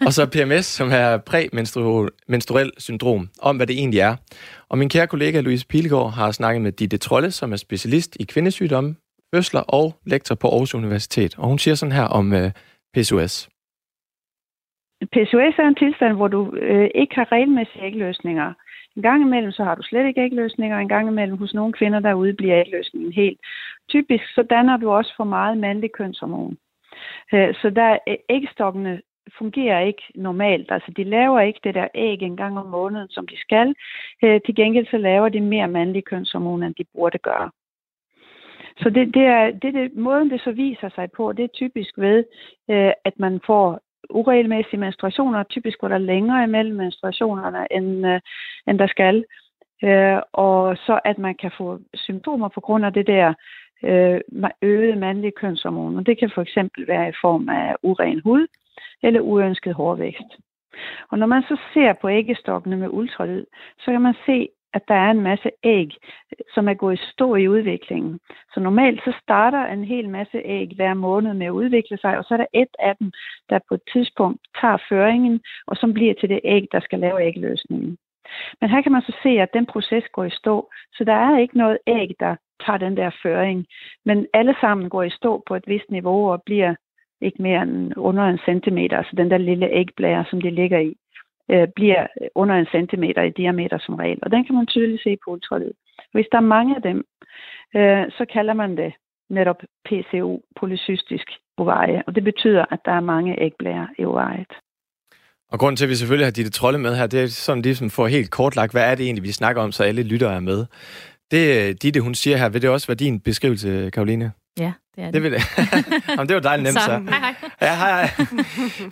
[0.05, 4.15] og så PMS, som er præmenstruel syndrom, om hvad det egentlig er.
[4.69, 8.23] Og min kære kollega Louise Pilegaard har snakket med Ditte Trolle, som er specialist i
[8.23, 8.95] kvindesygdomme,
[9.35, 11.35] fødsler og lektor på Aarhus Universitet.
[11.37, 12.51] Og hun siger sådan her om øh,
[12.93, 13.49] PCOS.
[15.05, 18.53] PCOS er en tilstand, hvor du øh, ikke har regelmæssige ægløsninger.
[18.95, 21.73] En gang imellem, så har du slet ikke ægløsninger, og en gang imellem hos nogle
[21.73, 23.39] kvinder derude bliver ægløsningen helt.
[23.89, 26.57] Typisk så danner du også for meget mandlig kønshormon.
[27.33, 27.97] Øh, så der
[28.29, 29.01] ægstokkene
[29.37, 30.71] fungerer ikke normalt.
[30.71, 33.75] Altså, de laver ikke det der æg en gang om måneden, som de skal.
[34.23, 37.49] Øh, til gengæld så laver de mere mandlig kønshormon, end de burde gøre.
[38.77, 41.97] Så det, det er, det, det, måden, det så viser sig på, det er typisk
[41.97, 42.23] ved,
[42.69, 43.79] øh, at man får
[44.09, 45.43] uregelmæssige menstruationer.
[45.43, 48.19] Typisk går der længere imellem menstruationerne, end, øh,
[48.67, 49.25] end der skal.
[49.83, 53.33] Øh, og så at man kan få symptomer på grund af det der
[53.83, 54.19] øh,
[54.61, 56.03] øgede mandlige kønshormoner.
[56.03, 58.47] Det kan for eksempel være i form af uren hud
[59.03, 60.31] eller uønsket hårvækst.
[61.11, 63.45] Og når man så ser på æggestokkene med ultralyd,
[63.79, 65.89] så kan man se, at der er en masse æg,
[66.31, 68.19] øh, som er gået i stå i udviklingen.
[68.53, 72.23] Så normalt så starter en hel masse æg hver måned med at udvikle sig, og
[72.23, 73.11] så er der et af dem,
[73.49, 77.27] der på et tidspunkt tager føringen, og som bliver til det æg, der skal lave
[77.27, 77.97] ægløsningen.
[78.61, 81.37] Men her kan man så se, at den proces går i stå, så der er
[81.37, 83.65] ikke noget æg, der tager den der føring.
[84.05, 86.75] Men alle sammen går i stå på et vist niveau og bliver
[87.21, 90.95] ikke mere end under en centimeter, altså den der lille ægblære, som de ligger i
[91.51, 94.19] øh, bliver under en centimeter i diameter som regel.
[94.23, 95.71] Og den kan man tydeligt se på ultralyd.
[96.13, 96.97] Hvis der er mange af dem,
[97.75, 98.93] øh, så kalder man det
[99.29, 104.53] netop PCO, polycystisk ovarie, og det betyder, at der er mange ægblærer i ovariet.
[105.51, 107.89] Og grund til, at vi selvfølgelig har dit Trolle med her, det er sådan ligesom
[107.89, 110.65] for helt kortlagt, hvad er det egentlig, vi snakker om, så alle lyttere er med.
[111.31, 114.31] Det, øh, Ditte, hun siger her, vil det også være din beskrivelse, Karoline?
[114.59, 115.13] Ja, det er det.
[115.13, 115.41] Det, vil det.
[116.17, 116.91] Jamen, det var dejligt nemt, så.
[116.91, 117.35] Hej, hej.
[117.61, 118.09] Ja, hej, hej.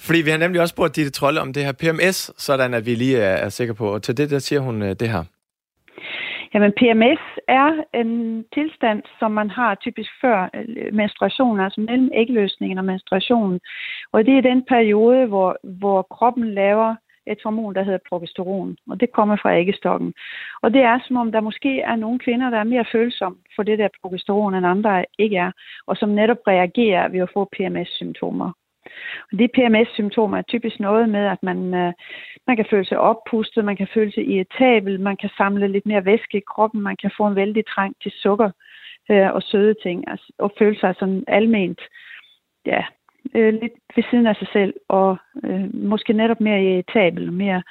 [0.06, 2.96] Fordi vi har nemlig også spurgt Ditte Trolle om det her PMS, sådan at vi
[2.96, 3.94] lige er, er sikre på.
[3.94, 5.24] Og til det, der siger hun uh, det her.
[6.54, 12.78] Jamen, PMS er en tilstand, som man har typisk før øh, menstruation, altså mellem ægløsningen
[12.78, 13.60] og menstruationen.
[14.12, 16.96] Og det er den periode, hvor, hvor kroppen laver
[17.32, 20.13] et hormon, der hedder progesteron, og det kommer fra æggestokken.
[20.62, 23.63] Og det er som om, der måske er nogle kvinder, der er mere følsomme for
[23.63, 25.52] det der progesteron, end andre ikke er,
[25.88, 28.52] og som netop reagerer ved at få PMS-symptomer.
[29.32, 31.94] Og de PMS-symptomer er typisk noget med, at man, øh,
[32.48, 36.06] man kan føle sig oppustet, man kan føle sig irritabel, man kan samle lidt mere
[36.06, 38.52] væske i kroppen, man kan få en vældig trang til sukker
[39.12, 41.82] øh, og søde ting, altså, og føle sig sådan alment
[42.66, 42.84] ja,
[43.36, 47.63] øh, lidt ved siden af sig selv, og øh, måske netop mere irritabel, mere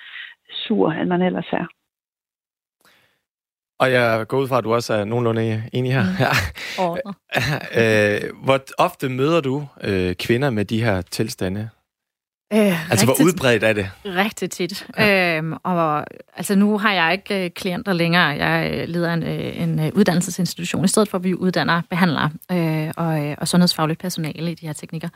[0.50, 1.66] sur, end man ellers er.
[3.78, 6.02] Og jeg går ud fra, at du også er nogenlunde enig her.
[6.02, 6.16] Mm.
[6.78, 6.96] Ja.
[7.80, 11.70] øh, hvor ofte møder du øh, kvinder med de her tilstande?
[12.52, 13.90] Øh, altså, hvor udbredt er det?
[14.04, 14.86] Rigtig tit.
[14.98, 15.36] Ja.
[15.36, 16.06] Øhm, og
[16.36, 18.22] altså, nu har jeg ikke øh, klienter længere.
[18.22, 22.92] Jeg øh, leder en, øh, en uddannelsesinstitution, i stedet for at vi uddanner behandlere øh,
[22.96, 25.08] og, og sundhedsfagligt personale i de her teknikker.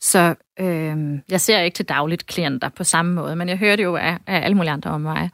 [0.00, 0.96] Så øh,
[1.30, 4.18] jeg ser ikke til dagligt klienter på samme måde, men jeg hører det jo af,
[4.26, 5.30] af alle mulige andre om mig.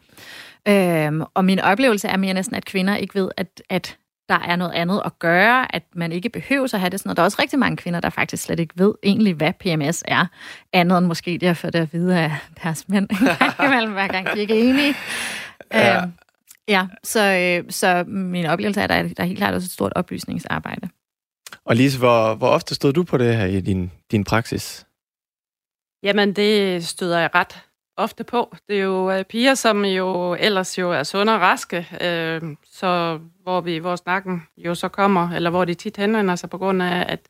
[0.68, 3.96] Øh, og min oplevelse er mere næsten, at kvinder ikke ved, at, at
[4.28, 7.10] der er noget andet at gøre, at man ikke behøver at have det sådan.
[7.10, 10.04] Og der er også rigtig mange kvinder, der faktisk slet ikke ved egentlig, hvad PMS
[10.08, 10.26] er,
[10.72, 13.08] andet end måske det at få det at vide af deres mænd
[13.66, 14.94] imellem, hver gang de ikke er enige.
[15.72, 16.02] Ja.
[16.02, 16.12] Øhm,
[16.68, 19.70] ja, så, øh, så min oplevelse er, at der, der er helt klart også et
[19.70, 20.88] stort oplysningsarbejde.
[21.64, 24.86] Og Lise, hvor, hvor ofte stod du på det her i din, din praksis?
[26.02, 27.67] Jamen, det støder jeg ret
[27.98, 28.56] ofte på.
[28.68, 33.18] Det er jo øh, piger, som jo ellers jo er sunde og raske, øh, så
[33.42, 36.82] hvor vi hvor snakken jo så kommer, eller hvor de tit henvender sig på grund
[36.82, 37.20] af, at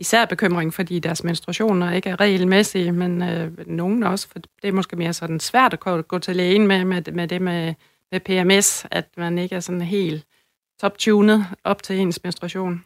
[0.00, 4.72] især bekymring, fordi deres menstruationer ikke er regelmæssige, men øh, nogen også, for det er
[4.72, 7.74] måske mere sådan svært at gå til lægen med, med, med det med,
[8.12, 10.26] med PMS, at man ikke er sådan helt
[10.80, 12.84] top-tunet op til ens menstruation.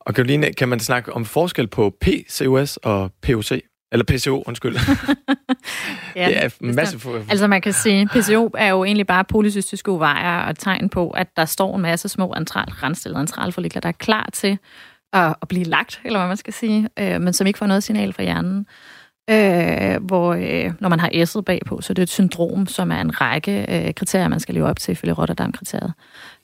[0.00, 3.62] Og Karoline, kan man snakke om forskel på PCOS og POC?
[3.92, 4.76] Eller PCO, undskyld.
[6.16, 7.14] ja, det er en masse for...
[7.30, 11.36] Altså man kan sige, PCO er jo egentlig bare polycystiske ovarier og tegn på, at
[11.36, 14.58] der står en masse små antral, renstillede antralfollikler, der er klar til
[15.12, 17.82] at, at blive lagt, eller hvad man skal sige, øh, men som ikke får noget
[17.82, 18.66] signal fra hjernen.
[19.30, 23.00] Øh, hvor øh, når man har S'et bagpå, så det er et syndrom, som er
[23.00, 25.92] en række øh, kriterier, man skal leve op til ifølge Rotterdam-kriteriet,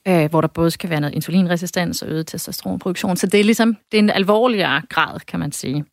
[0.07, 3.17] øh, hvor der både skal være noget insulinresistens og øget testosteronproduktion.
[3.17, 5.85] Så det er ligesom det er en alvorligere grad, kan man sige.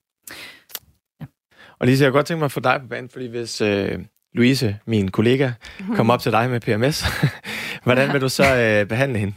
[1.83, 3.99] Og Lise, jeg kunne godt tænke mig at få dig på banen, fordi hvis øh,
[4.35, 5.97] Louise, min kollega, mm-hmm.
[5.97, 7.05] kommer op til dig med PMS,
[7.85, 9.35] hvordan vil du så øh, behandle hende?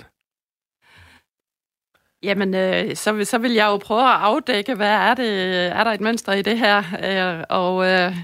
[2.24, 5.92] Jamen, øh, så, så vil jeg jo prøve at afdække, hvad er det, er der
[5.92, 8.16] et mønster i det her, øh, og, øh,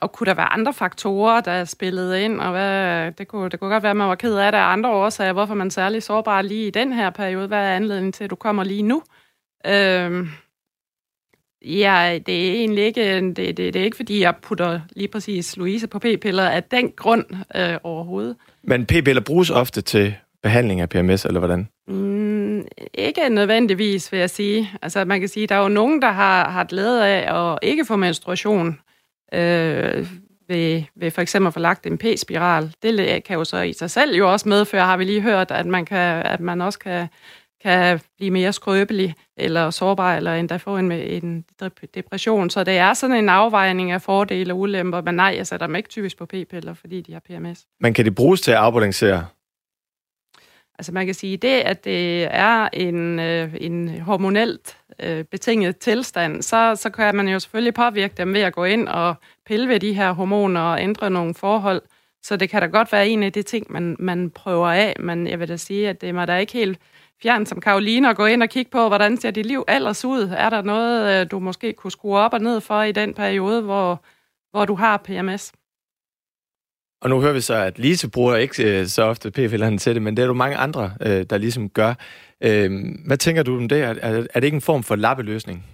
[0.00, 3.60] og kunne der være andre faktorer, der er spillet ind, og hvad, det, kunne, det
[3.60, 6.02] kunne godt være, at man var ked af det af andre årsager, hvorfor man særlig
[6.02, 9.02] sårbar lige i den her periode, hvad er anledningen til, at du kommer lige nu?
[9.66, 10.26] Øh,
[11.64, 15.56] Ja, det er egentlig ikke, det, det, det er ikke fordi, jeg putter lige præcis
[15.56, 17.24] Louise på p-piller af den grund
[17.56, 18.36] øh, overhovedet.
[18.62, 21.68] Men p-piller bruges ofte til behandling af PMS, eller hvordan?
[21.88, 24.70] Mm, ikke nødvendigvis, vil jeg sige.
[24.82, 27.84] Altså, man kan sige, der er jo nogen, der har, har glæde af at ikke
[27.84, 28.78] få menstruation
[29.34, 30.06] øh,
[30.48, 32.74] ved, ved for eksempel at få lagt en p-spiral.
[32.82, 35.66] Det kan jo så i sig selv jo også medføre, har vi lige hørt, at
[35.66, 37.06] man, kan, at man også kan,
[37.64, 41.44] kan blive mere skrøbelig eller sårbar, eller endda få en, en
[41.94, 42.50] depression.
[42.50, 45.76] Så det er sådan en afvejning af fordele og ulemper, men nej, jeg sætter dem
[45.76, 47.66] ikke typisk på p-piller, fordi de har PMS.
[47.80, 49.26] Men kan det bruges til at afbalancere
[50.78, 56.42] Altså man kan sige, det at det er en, øh, en hormonelt øh, betinget tilstand,
[56.42, 59.14] så, så kan man jo selvfølgelig påvirke dem ved at gå ind og
[59.46, 61.82] pille ved de her hormoner og ændre nogle forhold.
[62.22, 65.26] Så det kan da godt være en af de ting, man, man prøver af, men
[65.26, 66.78] jeg vil da sige, at det er mig da ikke helt
[67.22, 70.34] fjern som Karoline at gå ind og kigge på, hvordan ser dit liv ellers ud?
[70.36, 73.62] Er der noget, øh, du måske kunne skrue op og ned for i den periode,
[73.62, 74.04] hvor,
[74.50, 75.52] hvor du har PMS?
[77.02, 80.02] Og nu hører vi så, at Lise bruger ikke øh, så ofte p-pillerne til det,
[80.02, 81.94] men det er du mange andre, øh, der ligesom gør.
[82.40, 82.70] Øh,
[83.06, 83.82] hvad tænker du om det?
[83.82, 85.66] Er, er, er det ikke en form for lappeløsning?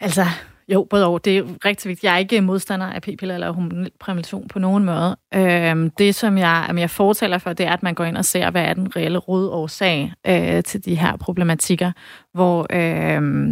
[0.00, 0.26] Altså,
[0.68, 1.18] jo, både over.
[1.18, 2.04] Det er rigtig vigtigt.
[2.04, 5.16] Jeg er ikke modstander af p-piller eller hormonel prævention på nogen måde.
[5.34, 8.50] Øhm, det, som jeg, jeg fortæller for, det er, at man går ind og ser,
[8.50, 11.92] hvad er den reelle rådårsag øh, til de her problematikker,
[12.34, 13.48] hvor øh,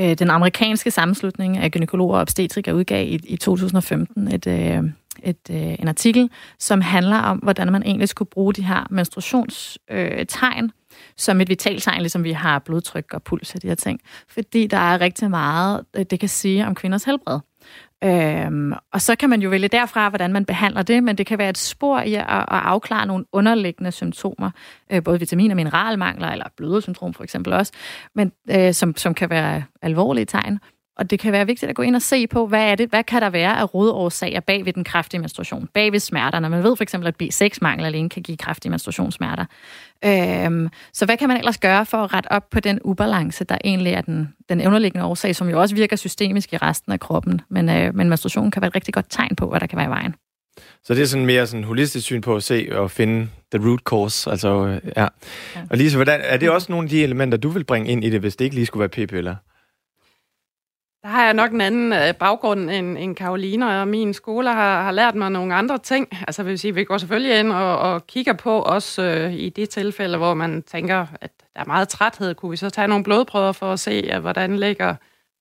[0.00, 4.82] øh, den amerikanske sammenslutning af gynekologer og obstetrikere udgav i, i 2015 et, øh,
[5.22, 10.64] et, øh, en artikel, som handler om, hvordan man egentlig skulle bruge de her menstruationstegn
[10.64, 10.70] øh,
[11.16, 14.00] som et vitaltegn, ligesom vi har blodtryk og puls og de her ting.
[14.28, 17.40] Fordi der er rigtig meget, øh, det kan sige om kvinders helbred.
[18.04, 21.38] Øhm, og så kan man jo vælge derfra, hvordan man behandler det, men det kan
[21.38, 24.50] være et spor i at, at afklare nogle underliggende symptomer,
[24.92, 27.72] øh, både vitamin- og mineralmangler, eller blødersyndrom for eksempel også,
[28.14, 30.58] men, øh, som, som kan være alvorlige tegn.
[30.96, 33.04] Og det kan være vigtigt at gå ind og se på, hvad er det, hvad
[33.04, 36.48] kan der være af rodårsager bag ved den kraftige menstruation, bag ved smerterne.
[36.48, 39.44] Man ved for eksempel, at B6-mangel alene kan give kraftige menstruationssmerter.
[40.04, 43.58] Øhm, så hvad kan man ellers gøre for at rette op på den ubalance, der
[43.64, 47.40] egentlig er den, den underliggende årsag, som jo også virker systemisk i resten af kroppen.
[47.48, 49.86] Men, øh, men menstruation kan være et rigtig godt tegn på, hvad der kan være
[49.86, 50.14] i vejen.
[50.84, 53.80] Så det er sådan mere sådan holistisk syn på at se og finde the root
[53.80, 54.30] cause.
[54.30, 55.02] Altså, øh, ja.
[55.02, 55.08] ja.
[55.70, 58.10] Og Lise, hvordan, er det også nogle af de elementer, du vil bringe ind i
[58.10, 59.34] det, hvis det ikke lige skulle være p-piller?
[61.04, 64.82] Der har jeg nok en anden øh, baggrund end, end Karoline, og min skole har,
[64.82, 66.08] har lært mig nogle andre ting.
[66.26, 69.68] Altså vil sige, vi går selvfølgelig ind og, og kigger på også øh, i det
[69.68, 72.34] tilfælde, hvor man tænker, at der er meget træthed.
[72.34, 74.94] Kunne vi så tage nogle blodprøver for at se, at hvordan ligger...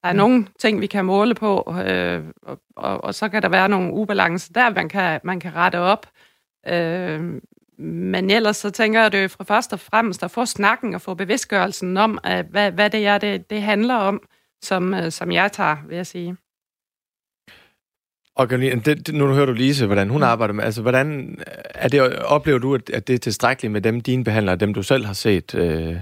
[0.03, 3.49] Der er nogle ting, vi kan måle på, øh, og, og, og så kan der
[3.49, 6.07] være nogle ubalancer der, man kan, man kan rette op.
[6.67, 7.41] Øh,
[7.77, 10.95] men ellers så tænker jeg, at det er fra først og fremmest at få snakken
[10.95, 14.21] og få bevidstgørelsen om, at hvad, hvad det er, det, det handler om
[14.65, 16.37] som, øh, som jeg tager, vil jeg sige.
[18.35, 20.23] Og Karoline, det, det, nu hører du Lise, hvordan hun mm.
[20.23, 20.63] arbejder med.
[20.63, 21.37] Altså, hvordan
[21.75, 24.83] er det, oplever du, at, at det er tilstrækkeligt med dem, dine behandlere, dem du
[24.83, 25.55] selv har set?
[25.55, 25.97] Øh,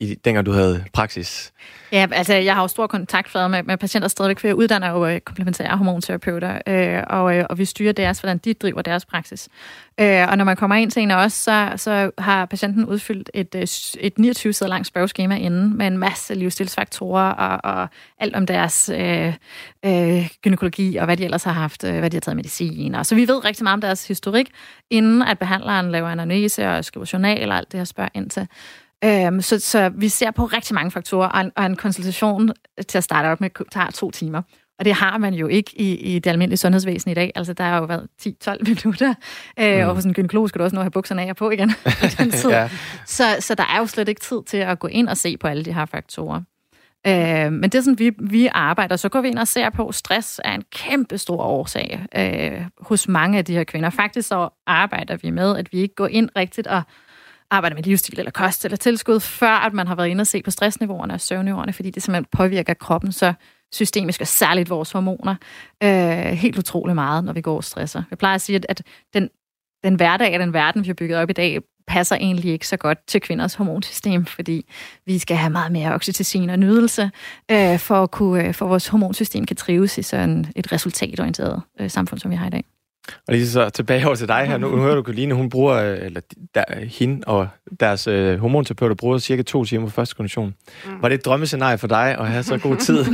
[0.00, 1.52] i dengang du havde praksis?
[1.92, 5.06] Ja, altså jeg har jo stor kontaktflade med, med patienter stadigvæk, for jeg uddanner jo
[5.06, 9.48] øh, komplementære hormonterapeuter, øh, og, øh, og vi styrer deres, hvordan de driver deres praksis.
[10.00, 13.30] Øh, og når man kommer ind til en af os, så, så har patienten udfyldt
[13.34, 13.66] et, øh,
[14.00, 17.88] et 29 sider langt spørgeskema inden, med en masse livsstilsfaktorer og, og
[18.18, 19.34] alt om deres øh,
[19.84, 22.94] øh, gynækologi, og hvad de ellers har haft, øh, hvad de har taget medicin.
[22.94, 24.50] Og så vi ved rigtig meget om deres historik,
[24.90, 28.48] inden at behandleren laver analyse og skriver journal og alt det, her spørger ind til.
[29.04, 32.50] Øhm, så, så vi ser på rigtig mange faktorer, og en, og en konsultation
[32.88, 34.42] til at starte op med tager to timer.
[34.78, 37.32] Og det har man jo ikke i, i det almindelige sundhedsvæsen i dag.
[37.34, 39.14] Altså, der har jo været 10-12 minutter,
[39.60, 39.88] øh, mm.
[39.88, 41.72] og hos en gynekolog skal du også nå at have bukserne af og på igen
[42.18, 42.50] den tid.
[42.50, 42.70] ja.
[43.06, 45.46] så, så der er jo slet ikke tid til at gå ind og se på
[45.46, 46.42] alle de her faktorer.
[47.06, 48.96] Øh, men det er sådan, vi, vi arbejder.
[48.96, 53.08] Så går vi ind og ser på, stress er en kæmpe stor årsag øh, hos
[53.08, 53.90] mange af de her kvinder.
[53.90, 56.82] Faktisk så arbejder vi med, at vi ikke går ind rigtigt og
[57.50, 60.42] arbejder med livsstil eller kost eller tilskud, før at man har været inde og se
[60.42, 63.32] på stressniveauerne og søvnniveauerne, fordi det simpelthen påvirker kroppen så
[63.72, 65.34] systemisk, og særligt vores hormoner,
[65.82, 65.88] øh,
[66.32, 68.02] helt utrolig meget, når vi går og stresser.
[68.10, 68.82] Jeg plejer at sige, at, at
[69.14, 69.28] den,
[69.84, 72.76] den hverdag og den verden, vi har bygget op i dag, passer egentlig ikke så
[72.76, 74.66] godt til kvinders hormonsystem, fordi
[75.06, 77.10] vi skal have meget mere oxytocin og nydelse,
[77.50, 81.90] øh, for, at kunne, øh, for vores hormonsystem kan trives i sådan et resultatorienteret øh,
[81.90, 82.73] samfund, som vi har i dag.
[83.08, 84.58] Og lige så tilbage over til dig her.
[84.58, 86.20] Nu, nu hører du, Karoline, hun bruger, eller
[86.54, 87.48] der, hende og
[87.80, 90.54] deres øh, hormonterapeuter bruger cirka to timer på første kondition.
[90.86, 91.02] Mm.
[91.02, 93.04] Var det et drømmescenarie for dig at have så god tid?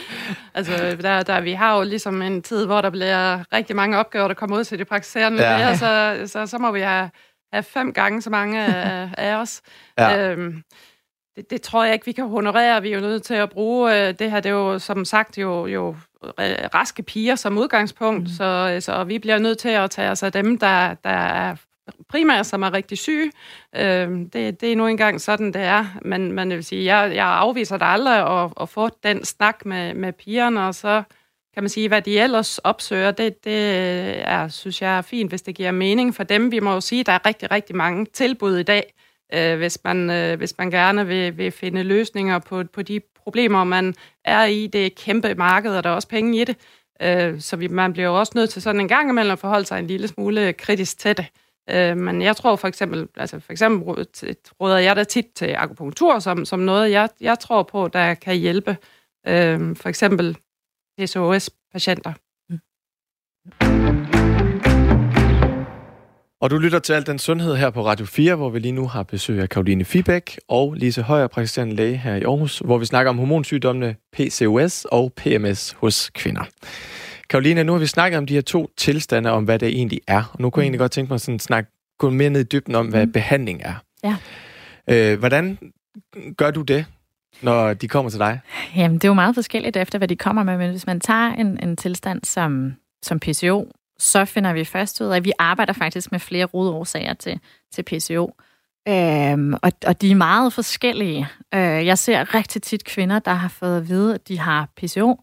[0.54, 4.28] altså, der, der, vi har jo ligesom en tid, hvor der bliver rigtig mange opgaver,
[4.28, 5.56] der kommer ud til de praktiserende ja.
[5.56, 7.10] læger, så, så, så må vi have,
[7.52, 9.60] have fem gange så mange af, af os.
[9.98, 10.30] Ja.
[10.30, 10.62] Øhm,
[11.36, 12.82] det, det tror jeg ikke, vi kan honorere.
[12.82, 14.40] Vi er jo nødt til at bruge øh, det her.
[14.40, 15.96] Det er jo som sagt jo, jo
[16.74, 18.26] raske piger som udgangspunkt, mm.
[18.26, 21.56] så, så vi bliver nødt til at tage os af dem, der, der er
[22.08, 23.32] primært, som er rigtig syge.
[23.76, 25.98] Øh, det, det er nu engang sådan, det er.
[26.02, 29.94] Men, det vil sige, jeg, jeg afviser det aldrig at, at få den snak med,
[29.94, 31.02] med pigerne, og så
[31.54, 33.58] kan man sige, hvad de ellers opsøger, det, det
[34.28, 36.52] er, synes jeg er fint, hvis det giver mening for dem.
[36.52, 38.94] Vi må jo sige, at der er rigtig, rigtig mange tilbud i dag,
[39.34, 43.64] øh, hvis, man, øh, hvis man gerne vil, vil finde løsninger på, på de problemer,
[43.64, 44.66] man er i.
[44.66, 46.56] Det er et kæmpe marked, og der er også penge i det.
[47.02, 49.66] Øh, så vi, man bliver jo også nødt til sådan en gang imellem at forholde
[49.66, 51.26] sig en lille smule kritisk til det.
[51.70, 54.06] Øh, men jeg tror for eksempel, altså for eksempel
[54.60, 58.36] råder jeg da tit til akupunktur som, som noget, jeg, jeg tror på, der kan
[58.36, 58.76] hjælpe
[59.26, 60.38] øh, for eksempel
[60.98, 62.12] PCOS-patienter.
[62.50, 64.05] Mm.
[66.40, 68.86] Og du lytter til alt den sundhed her på Radio 4, hvor vi lige nu
[68.86, 72.84] har besøg af Karoline Fibæk og Lise Højer, praktiserende læge her i Aarhus, hvor vi
[72.84, 76.42] snakker om hormonsygdommene PCOS og PMS hos kvinder.
[77.30, 80.30] Karoline, nu har vi snakket om de her to tilstande, om hvad det egentlig er.
[80.32, 82.44] Og nu kunne jeg egentlig godt tænke mig at sådan snakke, gå mere ned i
[82.44, 83.12] dybden om, hvad mm.
[83.12, 83.74] behandling er.
[84.04, 84.16] Ja.
[84.90, 85.58] Øh, hvordan
[86.36, 86.86] gør du det,
[87.42, 88.40] når de kommer til dig?
[88.76, 90.58] Jamen, det er jo meget forskelligt efter, hvad de kommer med.
[90.58, 95.06] Men hvis man tager en, en tilstand som, som PCO, så finder vi først ud
[95.06, 97.40] af, at vi arbejder faktisk med flere rodårsager til,
[97.72, 98.34] til PCO.
[98.88, 101.28] Øhm, og, og de er meget forskellige.
[101.54, 105.20] Øh, jeg ser rigtig tit kvinder, der har fået at vide, at de har PCO.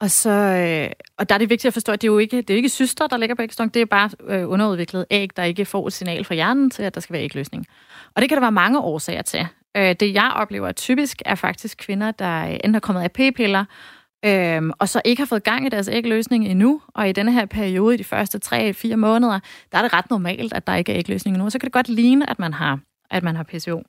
[0.00, 2.36] Og, så, øh, og der er det vigtigt at forstå, at det er jo ikke,
[2.36, 3.74] det er ikke syster, der ligger på ægstok.
[3.74, 6.94] Det er bare øh, underudviklet æg, der ikke får et signal fra hjernen til, at
[6.94, 7.66] der skal være ægløsning.
[8.14, 9.46] Og det kan der være mange årsager til.
[9.76, 13.64] Øh, det jeg oplever typisk er faktisk kvinder, der enten er kommet af p-piller,
[14.24, 17.46] øhm, og så ikke har fået gang i deres ægløsning endnu, og i denne her
[17.46, 19.40] periode, i de første 3-4 måneder,
[19.72, 21.50] der er det ret normalt, at der ikke er ægløsning endnu.
[21.50, 23.82] Så kan det godt ligne, at man har, at man har PCO.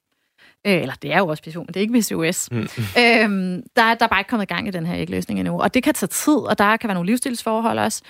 [0.67, 2.51] Øh, eller det er jo også PCO, men det er ikke PCOS.
[2.51, 2.57] Mm.
[3.01, 5.61] øhm, der, der er bare ikke kommet gang i den her ægløsning endnu.
[5.61, 8.01] Og det kan tage tid, og der kan være nogle livsstilsforhold også.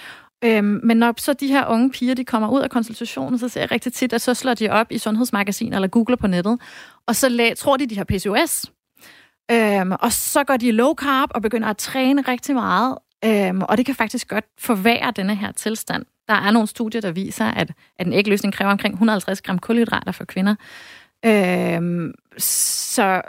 [0.44, 3.62] Øhm, men når så de her unge piger, de kommer ud af konsultationen, så ser
[3.62, 6.60] jeg rigtig tit, at så slår de op i sundhedsmagasiner eller googler på nettet,
[7.08, 8.66] og så tror de, de har PCOS.
[9.52, 12.98] Øhm, og så går de low carb og begynder at træne rigtig meget.
[13.26, 16.06] Øhm, og det kan faktisk godt forværre denne her tilstand.
[16.28, 20.12] Der er nogle studier, der viser, at, at en ægløsning kræver omkring 150 gram kulhydrater
[20.12, 20.56] for kvinder.
[21.26, 23.22] Øhm, så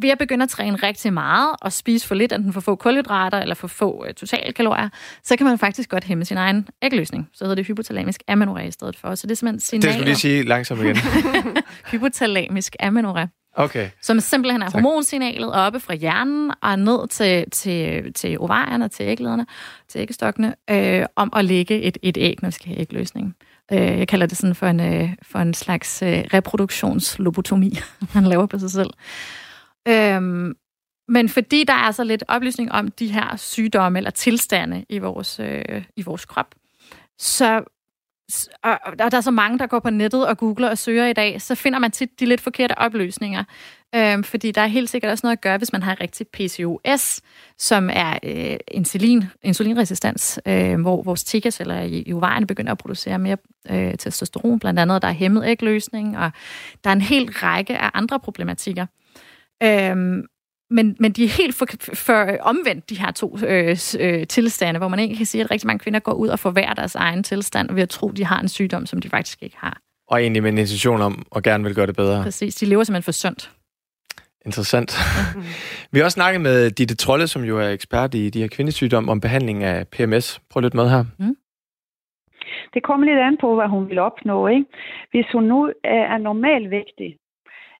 [0.00, 3.38] ved at begynde at træne rigtig meget og spise for lidt, enten for få kulhydrater
[3.38, 4.88] eller for få øh, totalkalorier,
[5.22, 7.28] så kan man faktisk godt hæmme sin egen ægløsning.
[7.32, 9.14] Så hedder det hypotalamisk amenorrhea i stedet for.
[9.14, 9.88] Så det er simpelthen signaler...
[9.88, 10.96] Det skal lige sige langsomt igen.
[11.92, 13.26] hypotalamisk amenorrhea.
[13.54, 13.90] Okay.
[14.00, 14.72] Som simpelthen er tak.
[14.72, 19.46] hormonsignalet oppe fra hjernen og ned til, til, til ovarierne, til æglederne,
[19.88, 23.36] til æggestokkene, øh, om at lægge et, et æg, når vi skal have ægløsning.
[23.72, 27.78] Øh, jeg kalder det sådan for en, øh, for en slags øh, reproduktionslobotomi,
[28.14, 28.90] man laver på sig selv.
[29.88, 30.22] Øh,
[31.08, 35.40] men fordi der er så lidt oplysning om de her sygdomme eller tilstande i vores,
[35.40, 36.54] øh, i vores krop,
[37.18, 37.64] så
[38.62, 41.12] og, og der er så mange, der går på nettet og googler og søger i
[41.12, 43.44] dag, så finder man tit de lidt forkerte opløsninger.
[43.94, 47.20] Øhm, fordi der er helt sikkert også noget at gøre, hvis man har rigtig PCOS,
[47.58, 53.18] som er øh, insulin, insulinresistens, øh, hvor vores T-celler i, i ovarien begynder at producere
[53.18, 53.36] mere
[53.70, 56.30] øh, testosteron, blandt andet der er hæmmet ægløsning, og
[56.84, 58.86] der er en hel række af andre problematikker.
[59.62, 60.24] Øhm,
[60.72, 64.88] men, men de er helt for, for omvendt, de her to øh, øh, tilstande, hvor
[64.88, 67.74] man ikke kan sige, at rigtig mange kvinder går ud og forværrer deres egen tilstand
[67.74, 69.78] ved at tro, at de har en sygdom, som de faktisk ikke har.
[70.08, 72.22] Og egentlig med en intention om at gerne vil gøre det bedre.
[72.22, 73.50] Præcis, de lever simpelthen for sundt.
[74.46, 74.98] Interessant.
[75.92, 79.10] Vi har også snakket med Ditte Trolle, som jo er ekspert i de her kvindesygdomme,
[79.10, 80.40] om behandling af PMS.
[80.50, 81.04] Prøv lidt med her.
[81.18, 81.36] Mm.
[82.74, 84.46] Det kommer lidt an på, hvad hun vil opnå.
[84.46, 84.64] Ikke?
[85.10, 87.16] Hvis hun nu er normalvægtig,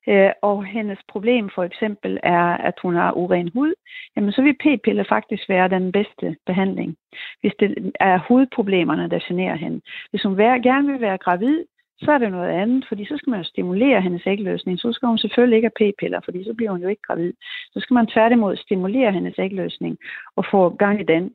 [0.09, 3.75] øh, og hendes problem for eksempel er, at hun har uren hud,
[4.17, 6.97] jamen så vil p-piller faktisk være den bedste behandling,
[7.41, 9.81] hvis det er hudproblemerne, der generer hende.
[10.11, 11.65] Hvis hun gerne vil være gravid,
[11.99, 14.79] så er det noget andet, fordi så skal man jo stimulere hendes ægløsning.
[14.79, 17.33] Så skal hun selvfølgelig ikke have p-piller, fordi så bliver hun jo ikke gravid.
[17.73, 19.99] Så skal man tværtimod stimulere hendes ægløsning
[20.37, 21.35] og få gang i den.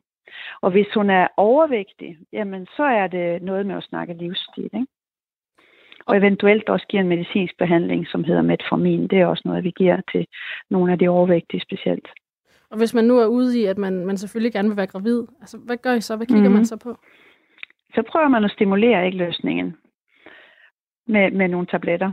[0.62, 4.64] Og hvis hun er overvægtig, jamen så er det noget med at snakke livsstil.
[4.64, 4.86] Ikke?
[6.08, 9.08] Og eventuelt også giver en medicinsk behandling, som hedder metformin.
[9.08, 10.26] Det er også noget, vi giver til
[10.70, 12.08] nogle af de overvægtige specielt.
[12.70, 15.22] Og hvis man nu er ude i, at man, man selvfølgelig gerne vil være gravid,
[15.40, 16.16] altså hvad gør I så?
[16.16, 16.56] Hvad kigger mm-hmm.
[16.56, 16.98] man så på?
[17.94, 19.76] Så prøver man at stimulere ægløsningen
[21.06, 22.12] med, med nogle tabletter.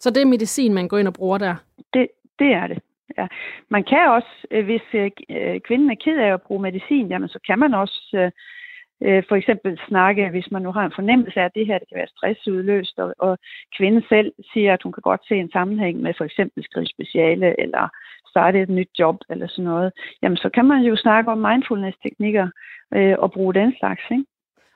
[0.00, 1.54] Så det er medicin, man går ind og bruger der?
[1.94, 2.08] Det,
[2.38, 2.78] det er det.
[3.18, 3.26] Ja.
[3.68, 7.28] Man kan også, øh, hvis øh, øh, kvinden er ked af at bruge medicin, jamen
[7.28, 8.30] så kan man også
[9.28, 11.98] for eksempel snakke, hvis man nu har en fornemmelse af, at det her det kan
[11.98, 13.38] være stressudløst, og, og
[13.76, 17.60] kvinden selv siger, at hun kan godt se en sammenhæng med for eksempel skrive speciale,
[17.60, 17.88] eller
[18.28, 19.92] starte et nyt job, eller sådan noget,
[20.22, 22.48] jamen så kan man jo snakke om mindfulness-teknikker
[22.94, 24.24] øh, og bruge den slags, ikke?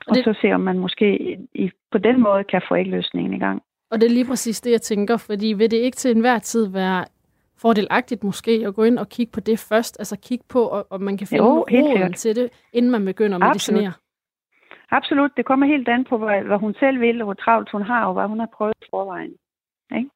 [0.07, 0.27] Og, det...
[0.27, 3.63] og så se, om man måske i, på den måde kan få ægløsningen i gang.
[3.91, 6.73] Og det er lige præcis det, jeg tænker, fordi vil det ikke til enhver tid
[6.73, 7.05] være
[7.59, 11.17] fordelagtigt måske at gå ind og kigge på det først, altså kigge på, om man
[11.17, 13.93] kan finde jo, roden til det, inden man begynder at medicinere?
[14.91, 15.31] Absolut.
[15.37, 18.05] Det kommer helt an på, hvad, hvad hun selv vil, og hvor travlt hun har,
[18.05, 19.35] og hvad hun har prøvet i forvejen.
[19.97, 20.11] Ikke?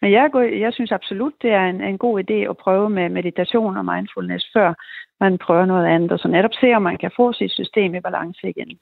[0.00, 3.08] Men jeg, går, jeg synes absolut, det er en, en god idé at prøve med
[3.08, 4.74] meditation og mindfulness, før
[5.20, 8.00] man prøver noget andet, og så netop se, om man kan få sit system i
[8.00, 8.78] balance igen.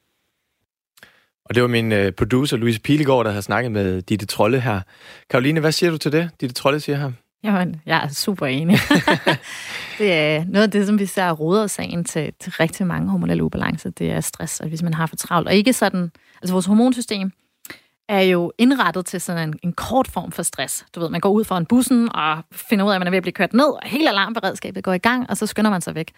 [1.44, 4.80] Og det var min øh, producer, Louise Pilegaard, der har snakket med Ditte Trolle her.
[5.30, 7.12] Karoline, hvad siger du til det, Ditte Trolle siger her?
[7.44, 8.76] Jamen, jeg er super enig.
[10.01, 13.44] det er noget af det, som vi ser råder sagen til, til rigtig mange hormonelle
[13.44, 15.48] ubalancer, det er stress, og hvis man har for travlt.
[15.48, 16.11] Og ikke sådan,
[16.42, 17.32] altså vores hormonsystem
[18.09, 20.86] er jo indrettet til sådan en, en kort form for stress.
[20.94, 23.16] Du ved, man går ud foran bussen og finder ud af, at man er ved
[23.16, 25.94] at blive kørt ned, og hele alarmberedskabet går i gang, og så skynder man sig
[25.94, 26.12] væk.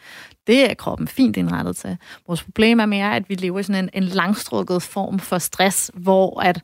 [0.47, 1.97] Det er kroppen fint indrettet til.
[2.27, 5.91] Vores problem er mere, at vi lever i sådan en, en langstrukket form for stress,
[5.95, 6.63] hvor at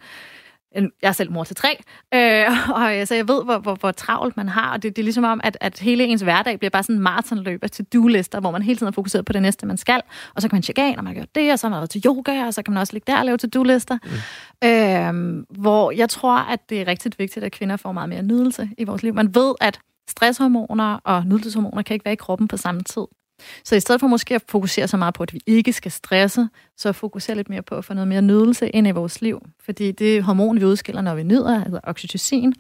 [0.74, 1.78] jeg er selv mor til tre,
[2.14, 5.04] øh, og så jeg ved, hvor, hvor, hvor travlt man har, og det, det er
[5.04, 8.50] ligesom om, at, at hele ens hverdag bliver bare sådan en maratonløb af to-do-lister, hvor
[8.50, 10.02] man hele tiden er fokuseret på det næste, man skal,
[10.34, 11.78] og så kan man tjekke af, når man har gjort det, og så har man
[11.78, 13.98] været til yoga, og så kan man også ligge der og lave to-do-lister.
[14.62, 14.68] Mm.
[14.68, 18.70] Øh, hvor jeg tror, at det er rigtig vigtigt, at kvinder får meget mere nydelse
[18.78, 19.14] i vores liv.
[19.14, 23.04] Man ved, at stresshormoner og nydelseshormoner kan ikke være i kroppen på samme tid.
[23.64, 26.48] Så i stedet for måske at fokusere så meget på, at vi ikke skal stresse,
[26.76, 29.46] så fokusere lidt mere på at få noget mere nydelse ind i vores liv.
[29.64, 32.54] Fordi det hormon, vi udskiller, når vi nyder, hedder oxytocin.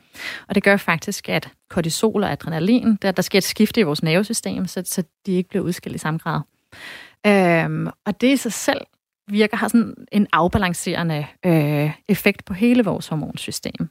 [0.48, 4.02] Og det gør faktisk, at kortisol og adrenalin, der, der sker et skifte i vores
[4.02, 6.40] nervesystem, så, så de ikke bliver udskilt i samme grad.
[7.26, 8.80] Øhm, og det i sig selv
[9.28, 13.88] virker, har sådan en afbalancerende øh, effekt på hele vores hormonsystem.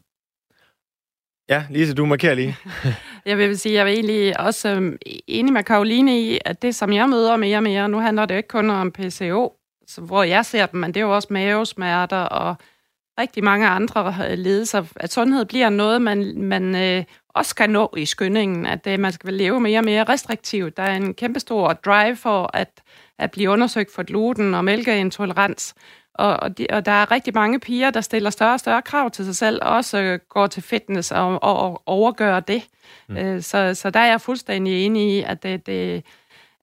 [1.49, 2.57] Ja, Lise, du markerer lige.
[3.25, 6.93] jeg vil sige, jeg er egentlig også øhm, enig med Karoline i, at det, som
[6.93, 9.53] jeg møder mere og mere, nu handler det ikke kun om PCO,
[9.87, 12.55] så hvor jeg ser dem, men det er jo også mavesmerter og
[13.19, 17.93] rigtig mange andre øh, ledelser, at sundhed bliver noget, man, man øh, også kan nå
[17.97, 20.77] i skyndingen, at øh, man skal leve mere og mere restriktivt.
[20.77, 22.81] Der er en kæmpestor drive for at,
[23.19, 25.75] at blive undersøgt for gluten og mælkeintolerans.
[26.17, 29.11] Og, og, de, og der er rigtig mange piger, der stiller større og større krav
[29.11, 32.63] til sig selv, også øh, går til fitness og, og, og overgør det.
[33.07, 33.17] Mm.
[33.17, 36.03] Øh, så, så der er jeg fuldstændig enig i, at det, det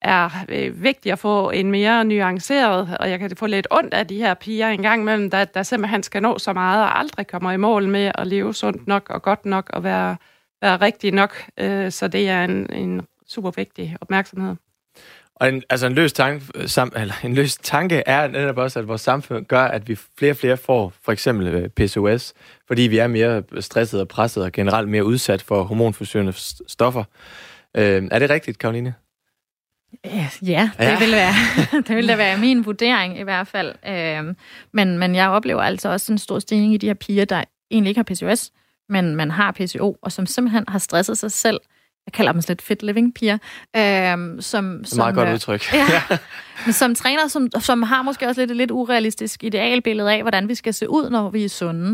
[0.03, 4.07] er øh, vigtigt at få en mere nuanceret, og jeg kan få lidt ondt af
[4.07, 7.27] de her piger en gang imellem, der, der simpelthen skal nå så meget og aldrig
[7.27, 10.17] kommer i mål med at leve sundt nok og godt nok og være,
[10.63, 11.45] være rigtig nok.
[11.59, 14.57] Øh, så det er en, en super vigtig opmærksomhed.
[15.45, 18.89] Og en, altså en løs, tanke, sam, eller en løs tanke er netop også, at
[18.89, 22.33] vores samfund gør, at vi flere og flere får for eksempel øh, PCOS,
[22.67, 26.33] fordi vi er mere stresset og presset og generelt mere udsat for hormonforstyrrende
[26.69, 27.05] stoffer.
[27.77, 28.95] Øh, er det rigtigt, Karoline?
[30.05, 30.99] Ja, det ja.
[30.99, 31.33] vil være
[31.89, 33.75] det vil da være min vurdering i hvert fald.
[33.89, 34.37] Øhm,
[34.73, 37.89] men, men jeg oplever altså også en stor stigning i de her piger, der egentlig
[37.89, 38.51] ikke har PCOS,
[38.89, 41.61] men man har PCO, og som simpelthen har stresset sig selv
[42.07, 43.39] jeg kalder dem lidt fit living piger.
[43.77, 45.65] Øhm, som, som, Meget godt øh, udtryk.
[45.73, 46.03] Ja,
[46.67, 50.49] men som træner, som, som har måske også lidt et lidt urealistisk idealbillede af, hvordan
[50.49, 51.91] vi skal se ud, når vi er sunde.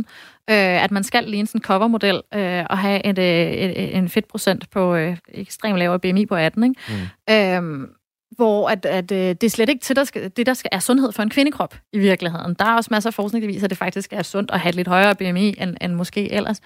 [0.51, 4.09] Øh, at man skal ligne sådan en covermodel øh, og have et, et, et, en
[4.09, 6.65] fedtprocent på øh, ekstremt lavere BMI på 18.
[6.65, 6.75] Ikke?
[6.89, 7.35] Mm.
[7.35, 7.91] Øhm,
[8.37, 10.79] hvor at, at, øh, det er slet ikke til, der skal, det, der skal, er
[10.79, 12.55] sundhed for en kvindekrop i virkeligheden.
[12.55, 14.69] Der er også masser af forskning, der viser, at det faktisk er sundt at have
[14.69, 16.61] et lidt højere BMI end, end måske ellers.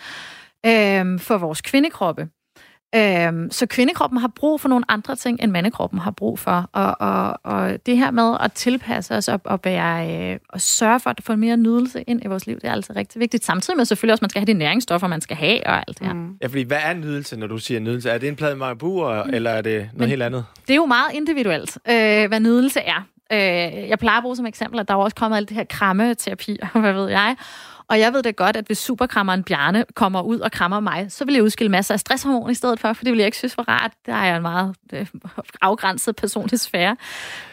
[0.67, 2.29] Øhm, for vores kvindekroppe.
[2.97, 6.71] Øhm, så kvindekroppen har brug for nogle andre ting, end mandekroppen har brug for.
[6.73, 11.01] Og, og, og det her med at tilpasse os og, og, være, øh, og sørge
[11.01, 13.45] for at få mere nydelse ind i vores liv, det er altså rigtig vigtigt.
[13.45, 15.99] Samtidig med selvfølgelig også, at man skal have de næringsstoffer, man skal have og alt
[15.99, 16.15] det her.
[16.15, 16.37] Mm.
[16.43, 18.11] Ja, fordi hvad er nydelse, når du siger nydelse?
[18.11, 19.35] Er det en plade marabu, mm.
[19.35, 20.45] eller er det noget Men helt andet?
[20.67, 23.07] Det er jo meget individuelt, øh, hvad nydelse er.
[23.33, 25.65] Øh, jeg plejer at bruge som eksempel, at der er også kommet alt det her
[25.65, 27.37] krammeterapi, og hvad ved jeg.
[27.89, 31.25] Og jeg ved da godt, at hvis superkrammeren Bjarne kommer ud og krammer mig, så
[31.25, 33.57] vil jeg udskille masser af stresshormon i stedet for, for det vil jeg ikke synes
[33.57, 33.93] var rart.
[34.07, 35.07] Der er jeg en meget øh,
[35.63, 36.97] afgrænset personlig sfære.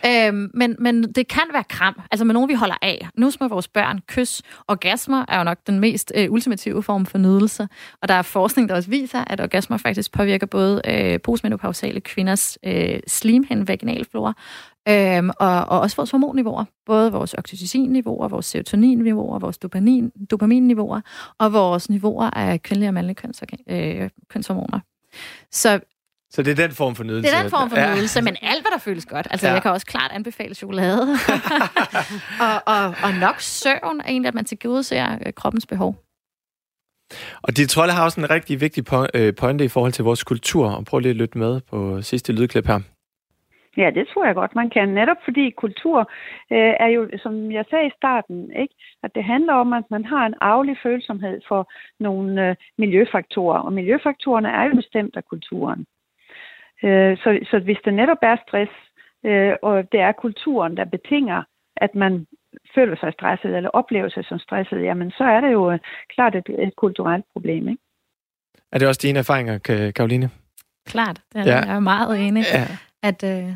[0.06, 3.08] Øhm, men, men det kan være kram, altså med nogen, vi holder af.
[3.16, 7.18] Nu med vores børn, kys, orgasmer er jo nok den mest øh, ultimative form for
[7.18, 7.68] nydelse.
[8.02, 12.58] Og der er forskning, der også viser, at orgasmer faktisk påvirker både øh, postmenopausale kvinders
[12.64, 14.34] øh, slimhinde, vaginalflora,
[14.90, 21.02] Øhm, og, og også vores hormonniveauer, både vores oxytocin-niveauer, vores serotonin-niveauer, vores dopamin, dopamin-niveauer
[21.38, 24.80] og vores niveauer af kvindelige og mandlige køns, øh, kønshormoner.
[25.52, 25.80] Så
[26.34, 27.32] så det er den form for nydelse?
[27.32, 27.96] Det er den form for ja.
[27.96, 29.28] nydelse, men alt, hvad der føles godt.
[29.32, 29.54] Altså, ja.
[29.54, 31.02] jeg kan også klart anbefale chokolade.
[32.46, 36.04] og, og, og nok søvn er egentlig, at man tilgodeser øh, kroppens behov.
[37.42, 40.70] Og de trolde har også en rigtig vigtig øh, pointe i forhold til vores kultur.
[40.70, 42.80] Og prøv lige at lytte med på sidste lydklip her.
[43.78, 44.90] Ja, det tror jeg godt, man kan.
[44.90, 46.00] Netop fordi kultur
[46.52, 50.06] øh, er jo, som jeg sagde i starten, ikke, at det handler om, at man
[50.06, 53.60] har en arvelig følsomhed for nogle øh, miljøfaktorer.
[53.60, 55.86] Og miljøfaktorerne er jo bestemt af kulturen.
[56.84, 58.72] Øh, så, så hvis det netop er stress,
[59.26, 61.44] øh, og det er kulturen, der betinger,
[61.78, 62.28] at man
[62.76, 66.36] føler sig stresset eller oplever sig som stresset, jamen så er det jo øh, klart
[66.36, 67.68] et, et kulturelt problem.
[67.68, 67.82] Ikke?
[68.72, 69.58] Er det også dine erfaringer,
[69.96, 70.30] Karoline?
[70.86, 71.58] Klart, det er ja.
[71.58, 72.44] jeg er meget enig.
[72.54, 73.56] Ja at øh,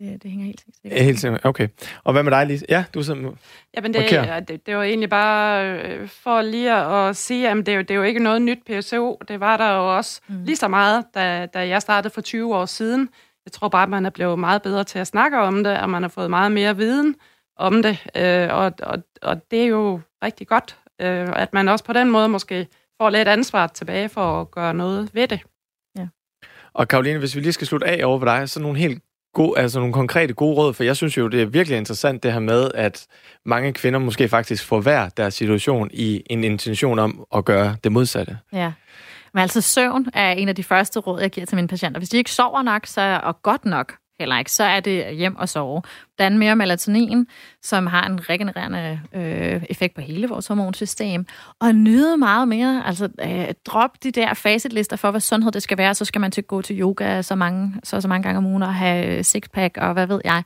[0.00, 1.02] det, det hænger helt sikkert.
[1.02, 1.68] Helt sikkert, okay.
[2.04, 2.66] Og hvad med dig, Lise?
[2.68, 3.36] Ja, du som
[3.76, 7.74] Jamen, det, det, det var egentlig bare øh, for lige at sige, at det, er
[7.74, 9.18] jo, det er jo ikke noget nyt PSO.
[9.28, 10.44] Det var der jo også mm.
[10.44, 13.08] lige så meget, da, da jeg startede for 20 år siden.
[13.44, 15.90] Jeg tror bare, at man er blevet meget bedre til at snakke om det, og
[15.90, 17.14] man har fået meget mere viden
[17.56, 18.06] om det.
[18.16, 22.10] Øh, og, og, og det er jo rigtig godt, øh, at man også på den
[22.10, 22.66] måde måske
[23.00, 25.40] får lidt ansvar tilbage for at gøre noget ved det.
[26.78, 29.02] Og Karoline, hvis vi lige skal slutte af over på dig, så nogle helt
[29.34, 32.32] gode, altså nogle konkrete gode råd, for jeg synes jo, det er virkelig interessant det
[32.32, 33.06] her med, at
[33.44, 37.92] mange kvinder måske faktisk får hver deres situation i en intention om at gøre det
[37.92, 38.38] modsatte.
[38.52, 38.72] Ja.
[39.34, 42.00] Men altså søvn er en af de første råd, jeg giver til mine patienter.
[42.00, 45.36] Hvis de ikke sover nok, så og godt nok, heller ikke, så er det hjem
[45.36, 45.82] og sove.
[46.18, 47.26] Dan mere melatonin,
[47.62, 51.26] som har en regenererende øh, effekt på hele vores hormonsystem.
[51.60, 52.82] Og nyde meget mere.
[52.86, 55.94] Altså, øh, drop de der facetlister for, hvad sundhed det skal være.
[55.94, 58.62] Så skal man til gå til yoga så mange, så, så mange gange om ugen
[58.62, 60.42] og have øh, sixpack og hvad ved jeg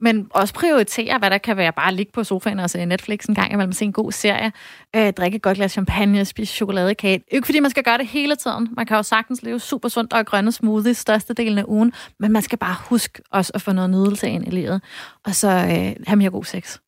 [0.00, 1.72] men også prioritere, hvad der kan være.
[1.72, 4.52] Bare ligge på sofaen og se Netflix en gang imellem, se en god serie,
[4.96, 7.24] øh, drikke et godt glas champagne, spise chokoladekage.
[7.32, 8.68] Ikke fordi man skal gøre det hele tiden.
[8.76, 11.04] Man kan jo sagtens leve super sundt og grønne smoothies
[11.36, 14.50] delen af ugen, men man skal bare huske også at få noget nydelse ind i
[14.50, 14.82] livet.
[15.24, 16.78] Og så øh, have mere god sex.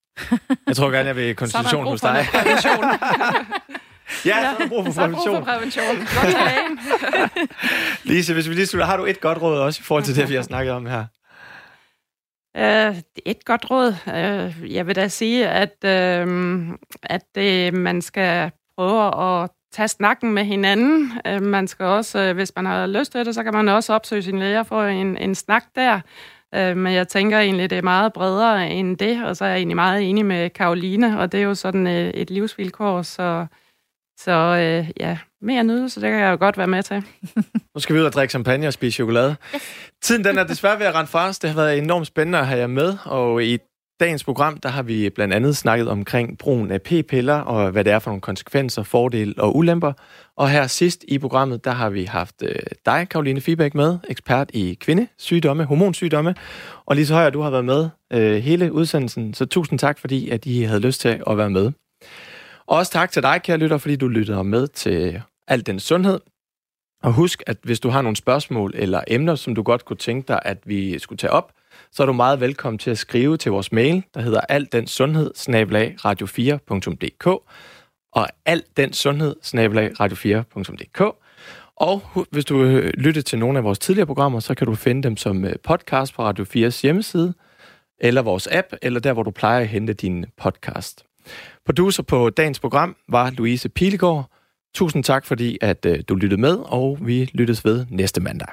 [0.67, 2.27] jeg tror gerne, jeg vil konstitution hos dig.
[4.25, 5.37] Ja, så er der brug for prævention.
[5.37, 5.97] Så prævention.
[5.97, 7.49] Godt
[8.05, 10.29] Lise, hvis vi lige slutter, har du et godt råd også i forhold til det,
[10.29, 11.05] vi har snakket om her?
[12.59, 13.95] Uh, et godt råd.
[14.07, 19.07] Uh, jeg vil da sige, at, uh, at det, man skal prøve
[19.43, 21.13] at tage snakken med hinanden.
[21.29, 23.93] Uh, man skal også, uh, hvis man har lyst til det, så kan man også
[23.93, 26.01] opsøge sin læger for en, en snak der.
[26.57, 29.57] Uh, men jeg tænker egentlig, det er meget bredere end det, og så er jeg
[29.57, 33.47] egentlig meget enig med Karoline, og det er jo sådan uh, et livsvilkår, så,
[34.19, 37.03] så uh, ja, mere nydelse, det kan jeg jo godt være med til.
[37.75, 39.37] nu skal vi ud og drikke champagne og spise chokolade.
[40.03, 41.39] Tiden den er desværre ved at rende fra os.
[41.39, 43.59] Det har været enormt spændende at have jer med, og i
[44.01, 47.93] dagens program, der har vi blandt andet snakket omkring brugen af p-piller, og hvad det
[47.93, 49.93] er for nogle konsekvenser, fordele og ulemper.
[50.37, 52.55] Og her sidst i programmet, der har vi haft øh,
[52.87, 56.35] dig, Karoline Fibæk, med, ekspert i kvindesygdomme, hormonsygdomme.
[56.87, 60.31] Og lige så højere, du har været med øh, hele udsendelsen, så tusind tak, fordi
[60.31, 61.73] at I havde lyst til at være med.
[62.67, 66.21] Og også tak til dig, kære lytter, fordi du lyttede med til alt den sundhed.
[67.03, 70.29] Og husk, at hvis du har nogle spørgsmål eller emner, som du godt kunne tænke
[70.29, 71.53] dig, at vi skulle tage op,
[71.93, 75.31] så er du meget velkommen til at skrive til vores mail, der hedder altdensundhed
[76.05, 77.27] radio4.dk
[78.13, 79.37] og altdensundhed
[80.01, 81.17] radio4.dk.
[81.77, 84.75] Og hvis du øh, vil lytte til nogle af vores tidligere programmer, så kan du
[84.75, 87.35] finde dem som øh, podcast på Radio 4's hjemmeside,
[88.01, 91.05] eller vores app, eller der, hvor du plejer at hente din podcast.
[91.67, 94.31] Producer på dagens program var Louise Pilegaard.
[94.79, 98.49] Tusind tak, fordi at øh, du lyttede med, og vi lyttes ved næste mandag.